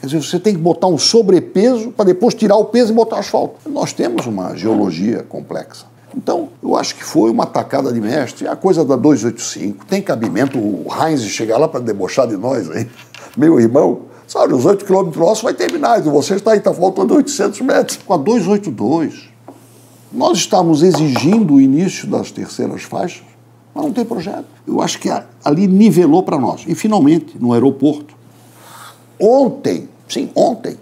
Quer 0.00 0.06
dizer, 0.06 0.22
você 0.22 0.38
tem 0.38 0.54
que 0.54 0.60
botar 0.60 0.88
um 0.88 0.98
sobrepeso 0.98 1.92
para 1.92 2.06
depois 2.06 2.34
tirar 2.34 2.56
o 2.56 2.64
peso 2.64 2.92
e 2.92 2.94
botar 2.94 3.18
asfalto. 3.18 3.70
Nós 3.70 3.92
temos 3.92 4.26
uma 4.26 4.54
geologia 4.56 5.24
complexa. 5.28 5.86
Então, 6.16 6.48
eu 6.62 6.76
acho 6.76 6.94
que 6.94 7.04
foi 7.04 7.30
uma 7.30 7.46
tacada 7.46 7.92
de 7.92 8.00
mestre. 8.00 8.46
A 8.46 8.56
coisa 8.56 8.84
da 8.84 8.96
285, 8.96 9.86
tem 9.86 10.02
cabimento 10.02 10.58
o 10.58 10.86
Heinz 10.90 11.22
chegar 11.22 11.56
lá 11.56 11.68
para 11.68 11.80
debochar 11.80 12.26
de 12.26 12.36
nós 12.36 12.70
aí, 12.70 12.88
meu 13.36 13.58
irmão. 13.60 14.11
Sabe, 14.32 14.54
os 14.54 14.64
8 14.64 14.86
quilômetros 14.86 15.22
nossos 15.22 15.44
vai 15.44 15.52
terminar, 15.52 15.98
e 15.98 16.08
você 16.08 16.36
está 16.36 16.52
aí, 16.52 16.58
está 16.58 16.72
faltando 16.72 17.14
800 17.14 17.60
metros. 17.60 17.98
Com 17.98 18.14
a 18.14 18.16
282, 18.16 19.28
nós 20.10 20.38
estamos 20.38 20.82
exigindo 20.82 21.52
o 21.52 21.60
início 21.60 22.08
das 22.08 22.30
terceiras 22.30 22.82
faixas, 22.82 23.26
mas 23.74 23.84
não 23.84 23.92
tem 23.92 24.06
projeto. 24.06 24.46
Eu 24.66 24.80
acho 24.80 24.98
que 24.98 25.10
ali 25.44 25.66
nivelou 25.66 26.22
para 26.22 26.38
nós. 26.38 26.64
E, 26.66 26.74
finalmente, 26.74 27.36
no 27.38 27.52
aeroporto, 27.52 28.14
ontem, 29.20 29.86
sim, 30.08 30.30
ontem, 30.34 30.78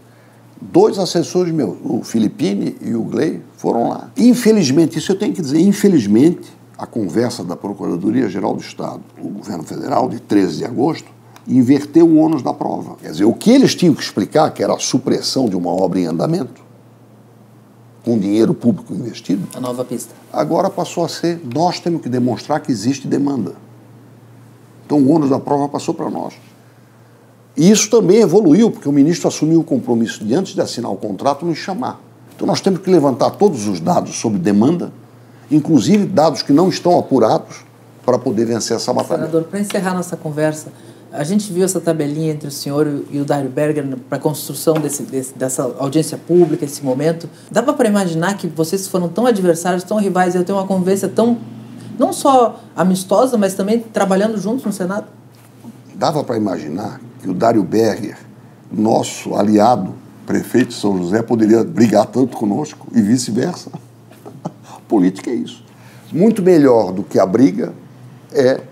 dois 0.61 0.97
assessores 0.97 1.53
meus, 1.53 1.77
o 1.83 2.05
Filipine 2.05 2.77
e 2.81 2.95
o 2.95 3.03
Gley, 3.03 3.43
foram 3.57 3.89
lá. 3.89 4.13
Infelizmente, 4.17 4.97
isso 4.97 5.11
eu 5.11 5.19
tenho 5.19 5.35
que 5.35 5.43
dizer, 5.43 5.59
infelizmente, 5.59 6.49
a 6.79 6.87
conversa 6.87 7.43
da 7.43 7.57
Procuradoria-Geral 7.57 8.55
do 8.55 8.61
Estado, 8.61 9.01
o 9.21 9.29
governo 9.29 9.65
federal, 9.65 10.09
de 10.09 10.21
13 10.21 10.59
de 10.59 10.65
agosto, 10.65 11.19
inverteu 11.57 12.07
o 12.07 12.17
ônus 12.17 12.43
da 12.43 12.53
prova. 12.53 12.97
Quer 13.01 13.11
dizer, 13.11 13.25
o 13.25 13.35
que 13.35 13.51
eles 13.51 13.75
tinham 13.75 13.95
que 13.95 14.03
explicar, 14.03 14.51
que 14.53 14.63
era 14.63 14.75
a 14.75 14.79
supressão 14.79 15.49
de 15.49 15.57
uma 15.57 15.71
obra 15.71 16.01
em 16.01 16.07
andamento, 16.07 16.63
com 18.05 18.19
dinheiro 18.19 18.55
público 18.55 18.95
investido. 18.95 19.47
A 19.55 19.61
nova 19.61 19.85
pista. 19.85 20.15
Agora 20.33 20.71
passou 20.71 21.05
a 21.05 21.09
ser, 21.09 21.41
nós 21.53 21.81
temos 21.81 22.03
que 22.03 22.09
demonstrar 22.09 22.61
que 22.61 22.71
existe 22.71 23.07
demanda. 23.07 23.55
Então 24.87 24.99
o 24.99 25.11
ônus 25.11 25.31
da 25.31 25.39
prova 25.39 25.69
passou 25.69 25.95
para 25.95 26.09
nós. 26.09 26.35
E 27.57 27.71
isso 27.71 27.91
também 27.91 28.19
evoluiu, 28.19 28.71
porque 28.71 28.89
o 28.89 28.93
ministro 28.93 29.29
assumiu 29.29 29.61
o 29.61 29.65
compromisso 29.65 30.25
de, 30.25 30.35
antes 30.35 30.55
de 30.55 30.61
assinar 30.61 30.91
o 30.91 30.97
contrato, 30.97 31.45
nos 31.45 31.59
chamar. 31.59 32.01
Então 32.35 32.47
nós 32.47 32.61
temos 32.61 32.81
que 32.81 32.91
levantar 32.91 33.31
todos 33.33 33.67
os 33.67 33.81
dados 33.81 34.19
sobre 34.19 34.39
demanda, 34.39 34.93
inclusive 35.51 36.07
dados 36.07 36.43
que 36.43 36.53
não 36.53 36.69
estão 36.69 36.99
apurados, 36.99 37.65
para 38.05 38.19
poder 38.19 38.47
vencer 38.47 38.77
essa 38.77 38.93
batalha. 38.93 39.21
Senador, 39.21 39.45
para 39.45 39.61
encerrar 39.61 39.95
nossa 39.95 40.17
conversa, 40.17 40.73
a 41.13 41.25
gente 41.25 41.53
viu 41.53 41.65
essa 41.65 41.81
tabelinha 41.81 42.33
entre 42.33 42.49
o 42.49 42.51
senhor 42.51 43.03
e 43.11 43.21
o 43.21 43.25
Dário 43.25 43.51
Berger 43.51 43.85
para 44.09 44.19
a 44.19 44.21
construção 44.21 44.75
desse, 44.75 45.03
desse, 45.03 45.37
dessa 45.37 45.63
audiência 45.79 46.17
pública, 46.17 46.65
esse 46.65 46.85
momento. 46.85 47.29
Dá 47.51 47.63
para 47.63 47.89
imaginar 47.89 48.37
que 48.37 48.47
vocês 48.47 48.87
foram 48.87 49.09
tão 49.09 49.27
adversários, 49.27 49.83
tão 49.85 49.99
rivais, 49.99 50.35
e 50.35 50.45
ter 50.45 50.53
uma 50.53 50.67
convivência 50.67 51.09
tão, 51.09 51.39
não 51.99 52.13
só 52.13 52.61
amistosa, 52.77 53.37
mas 53.37 53.55
também 53.55 53.81
trabalhando 53.81 54.39
juntos 54.39 54.65
no 54.65 54.73
Senado? 54.73 55.07
dava 56.01 56.25
para 56.25 56.39
imaginar 56.39 56.99
que 57.21 57.29
o 57.29 57.35
Dário 57.35 57.63
Berger, 57.63 58.17
nosso 58.73 59.35
aliado, 59.35 59.95
prefeito 60.25 60.69
de 60.69 60.75
São 60.75 60.97
José, 60.97 61.21
poderia 61.21 61.63
brigar 61.63 62.07
tanto 62.07 62.39
conosco 62.39 62.87
e 62.95 63.03
vice-versa. 63.03 63.71
Política 64.89 65.31
é 65.31 65.35
isso. 65.35 65.63
Muito 66.11 66.41
melhor 66.41 66.91
do 66.91 67.03
que 67.03 67.19
a 67.19 67.27
briga 67.27 67.75
é 68.33 68.63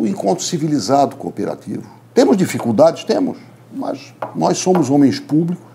o 0.00 0.06
encontro 0.06 0.44
civilizado 0.44 1.16
cooperativo. 1.16 1.82
Temos 2.14 2.36
dificuldades? 2.36 3.04
Temos, 3.04 3.38
mas 3.72 4.14
nós 4.34 4.58
somos 4.58 4.90
homens 4.90 5.20
públicos 5.20 5.70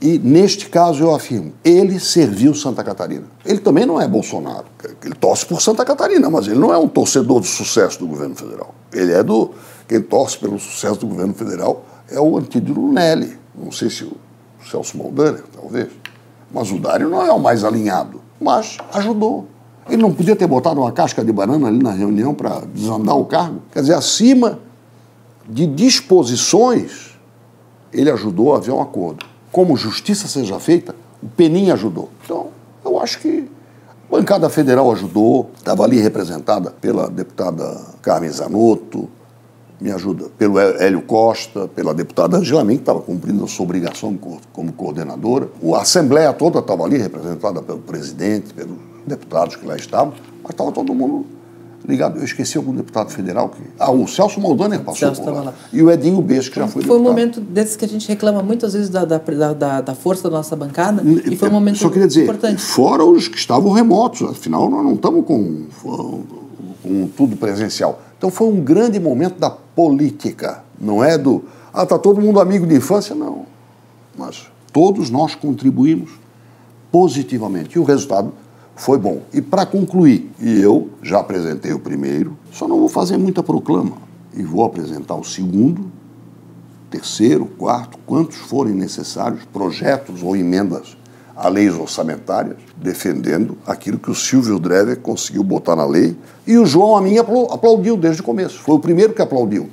e, 0.00 0.18
neste 0.18 0.68
caso, 0.68 1.02
eu 1.02 1.12
afirmo, 1.12 1.52
ele 1.64 1.98
serviu 1.98 2.54
Santa 2.54 2.84
Catarina. 2.84 3.24
Ele 3.44 3.58
também 3.58 3.84
não 3.84 4.00
é 4.00 4.06
Bolsonaro. 4.06 4.66
Ele 5.04 5.14
torce 5.14 5.44
por 5.44 5.60
Santa 5.60 5.84
Catarina, 5.84 6.30
mas 6.30 6.46
ele 6.46 6.58
não 6.58 6.72
é 6.72 6.78
um 6.78 6.86
torcedor 6.86 7.40
do 7.40 7.46
sucesso 7.46 7.98
do 7.98 8.06
governo 8.06 8.36
federal. 8.36 8.74
Ele 8.92 9.12
é 9.12 9.22
do. 9.22 9.50
Quem 9.88 10.00
torce 10.00 10.38
pelo 10.38 10.58
sucesso 10.58 11.00
do 11.00 11.06
governo 11.06 11.34
federal 11.34 11.84
é 12.10 12.20
o 12.20 12.38
Antídio 12.38 12.76
Nelly. 12.92 13.38
Não 13.56 13.72
sei 13.72 13.90
se 13.90 14.04
o 14.04 14.16
Celso 14.70 14.96
Maldaner, 14.96 15.42
talvez. 15.52 15.88
Mas 16.52 16.70
o 16.70 16.78
Dário 16.78 17.08
não 17.08 17.22
é 17.22 17.32
o 17.32 17.40
mais 17.40 17.64
alinhado. 17.64 18.20
Mas 18.40 18.78
ajudou. 18.92 19.48
Ele 19.88 20.02
não 20.02 20.12
podia 20.12 20.36
ter 20.36 20.46
botado 20.46 20.80
uma 20.80 20.92
casca 20.92 21.24
de 21.24 21.32
banana 21.32 21.68
ali 21.68 21.82
na 21.82 21.92
reunião 21.92 22.34
para 22.34 22.60
desandar 22.74 23.16
o 23.16 23.24
cargo. 23.24 23.62
Quer 23.72 23.80
dizer, 23.80 23.94
acima 23.94 24.58
de 25.48 25.66
disposições, 25.66 27.18
ele 27.92 28.10
ajudou 28.10 28.54
a 28.54 28.58
haver 28.58 28.72
um 28.72 28.82
acordo. 28.82 29.24
Como 29.50 29.76
justiça 29.76 30.28
seja 30.28 30.60
feita, 30.60 30.94
o 31.22 31.28
Penin 31.28 31.70
ajudou. 31.70 32.10
Então, 32.24 32.48
eu 32.84 33.00
acho 33.00 33.18
que 33.20 33.48
a 33.88 34.16
bancada 34.16 34.48
federal 34.50 34.92
ajudou, 34.92 35.50
estava 35.56 35.84
ali 35.84 35.98
representada 36.00 36.70
pela 36.70 37.08
deputada 37.08 37.80
Carmen 38.02 38.30
Zanotto, 38.30 39.08
me 39.80 39.92
ajuda, 39.92 40.26
pelo 40.36 40.58
Hélio 40.58 41.00
Costa, 41.02 41.68
pela 41.68 41.94
deputada 41.94 42.36
Angela 42.36 42.64
Min, 42.64 42.76
que 42.76 42.82
estava 42.82 43.00
cumprindo 43.00 43.44
a 43.44 43.46
sua 43.46 43.64
obrigação 43.64 44.18
como 44.52 44.72
coordenadora. 44.72 45.48
A 45.72 45.80
Assembleia 45.80 46.32
toda 46.32 46.58
estava 46.58 46.84
ali, 46.84 46.98
representada 46.98 47.62
pelo 47.62 47.78
presidente, 47.78 48.52
pelos 48.52 48.76
deputados 49.08 49.56
que 49.56 49.66
lá 49.66 49.76
estavam, 49.76 50.14
mas 50.42 50.52
estava 50.52 50.70
todo 50.70 50.94
mundo 50.94 51.26
ligado. 51.86 52.18
Eu 52.18 52.24
esqueci 52.24 52.56
algum 52.58 52.74
deputado 52.74 53.10
federal 53.10 53.48
que. 53.48 53.62
Ah, 53.78 53.90
o 53.90 54.06
Celso 54.06 54.40
Moldaner 54.40 54.80
passou 54.80 55.08
Celso 55.08 55.22
por 55.22 55.32
lá. 55.32 55.40
lá. 55.42 55.54
E 55.72 55.82
o 55.82 55.90
Edinho 55.90 56.20
Beijo, 56.20 56.50
que 56.50 56.56
já 56.56 56.66
foi 56.66 56.82
Foi 56.82 56.82
deputado. 56.82 57.00
um 57.00 57.04
momento 57.04 57.40
desses 57.40 57.76
que 57.76 57.84
a 57.84 57.88
gente 57.88 58.06
reclama 58.06 58.42
muitas 58.42 58.74
vezes 58.74 58.90
da, 58.90 59.04
da, 59.04 59.18
da, 59.18 59.80
da 59.80 59.94
força 59.94 60.24
da 60.24 60.36
nossa 60.36 60.54
bancada. 60.54 61.02
E 61.02 61.34
foi 61.36 61.48
um 61.48 61.52
momento 61.52 61.78
Só 61.78 61.88
queria 61.88 62.06
dizer, 62.06 62.24
importante. 62.24 62.60
Fora 62.60 63.04
os 63.04 63.26
que 63.28 63.38
estavam 63.38 63.72
remotos, 63.72 64.22
afinal, 64.22 64.68
nós 64.68 64.84
não 64.84 64.94
estamos 64.94 65.24
com, 65.24 65.64
com 66.82 67.06
tudo 67.16 67.36
presencial. 67.36 68.00
Então 68.16 68.30
foi 68.30 68.48
um 68.48 68.60
grande 68.60 68.98
momento 69.00 69.38
da 69.38 69.50
política. 69.50 70.62
Não 70.80 71.02
é 71.02 71.16
do. 71.16 71.44
Ah, 71.72 71.84
está 71.84 71.98
todo 71.98 72.20
mundo 72.20 72.40
amigo 72.40 72.66
de 72.66 72.74
infância, 72.74 73.14
não. 73.14 73.46
Mas 74.16 74.46
todos 74.72 75.10
nós 75.10 75.34
contribuímos 75.34 76.10
positivamente. 76.90 77.76
E 77.76 77.78
o 77.78 77.84
resultado 77.84 78.32
foi 78.78 78.96
bom. 78.96 79.22
E 79.32 79.42
para 79.42 79.66
concluir, 79.66 80.30
e 80.40 80.60
eu 80.60 80.88
já 81.02 81.18
apresentei 81.18 81.72
o 81.72 81.80
primeiro, 81.80 82.38
só 82.52 82.68
não 82.68 82.78
vou 82.78 82.88
fazer 82.88 83.18
muita 83.18 83.42
proclama. 83.42 83.96
E 84.32 84.42
vou 84.44 84.64
apresentar 84.64 85.16
o 85.16 85.24
segundo, 85.24 85.90
terceiro, 86.88 87.46
quarto, 87.58 87.98
quantos 88.06 88.36
forem 88.36 88.72
necessários, 88.74 89.44
projetos 89.52 90.22
ou 90.22 90.36
emendas 90.36 90.96
a 91.34 91.48
leis 91.48 91.76
orçamentárias, 91.76 92.56
defendendo 92.76 93.58
aquilo 93.66 93.98
que 93.98 94.12
o 94.12 94.14
Silvio 94.14 94.60
Drever 94.60 95.00
conseguiu 95.00 95.42
botar 95.42 95.74
na 95.74 95.84
lei. 95.84 96.16
E 96.46 96.56
o 96.56 96.64
João 96.64 96.96
a 96.96 97.02
mim 97.02 97.18
aplaudiu 97.18 97.96
desde 97.96 98.22
o 98.22 98.24
começo. 98.24 98.60
Foi 98.60 98.76
o 98.76 98.80
primeiro 98.80 99.12
que 99.12 99.20
aplaudiu. 99.20 99.68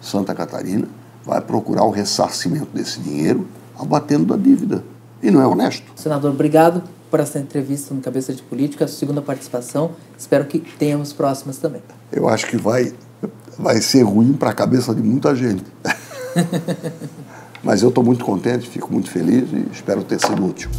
Santa 0.00 0.34
Catarina 0.34 0.88
vai 1.24 1.42
procurar 1.42 1.84
o 1.84 1.90
ressarcimento 1.90 2.68
desse 2.72 3.00
dinheiro 3.00 3.46
abatendo 3.78 4.24
da 4.24 4.36
dívida. 4.36 4.82
E 5.22 5.30
não 5.30 5.42
é 5.42 5.46
honesto. 5.46 5.84
Senador, 5.94 6.30
obrigado 6.30 6.95
por 7.10 7.20
essa 7.20 7.38
entrevista 7.38 7.94
no 7.94 8.00
Cabeça 8.00 8.32
de 8.32 8.42
Política, 8.42 8.86
segunda 8.88 9.22
participação. 9.22 9.92
Espero 10.18 10.44
que 10.44 10.60
tenhamos 10.60 11.12
próximas 11.12 11.58
também. 11.58 11.82
Eu 12.12 12.28
acho 12.28 12.46
que 12.46 12.56
vai, 12.56 12.92
vai 13.58 13.80
ser 13.80 14.02
ruim 14.02 14.32
para 14.32 14.50
a 14.50 14.54
cabeça 14.54 14.94
de 14.94 15.02
muita 15.02 15.34
gente. 15.34 15.64
Mas 17.62 17.82
eu 17.82 17.88
estou 17.88 18.04
muito 18.04 18.24
contente, 18.24 18.68
fico 18.68 18.92
muito 18.92 19.10
feliz 19.10 19.48
e 19.52 19.66
espero 19.72 20.04
ter 20.04 20.20
sido 20.20 20.44
útil. 20.44 20.70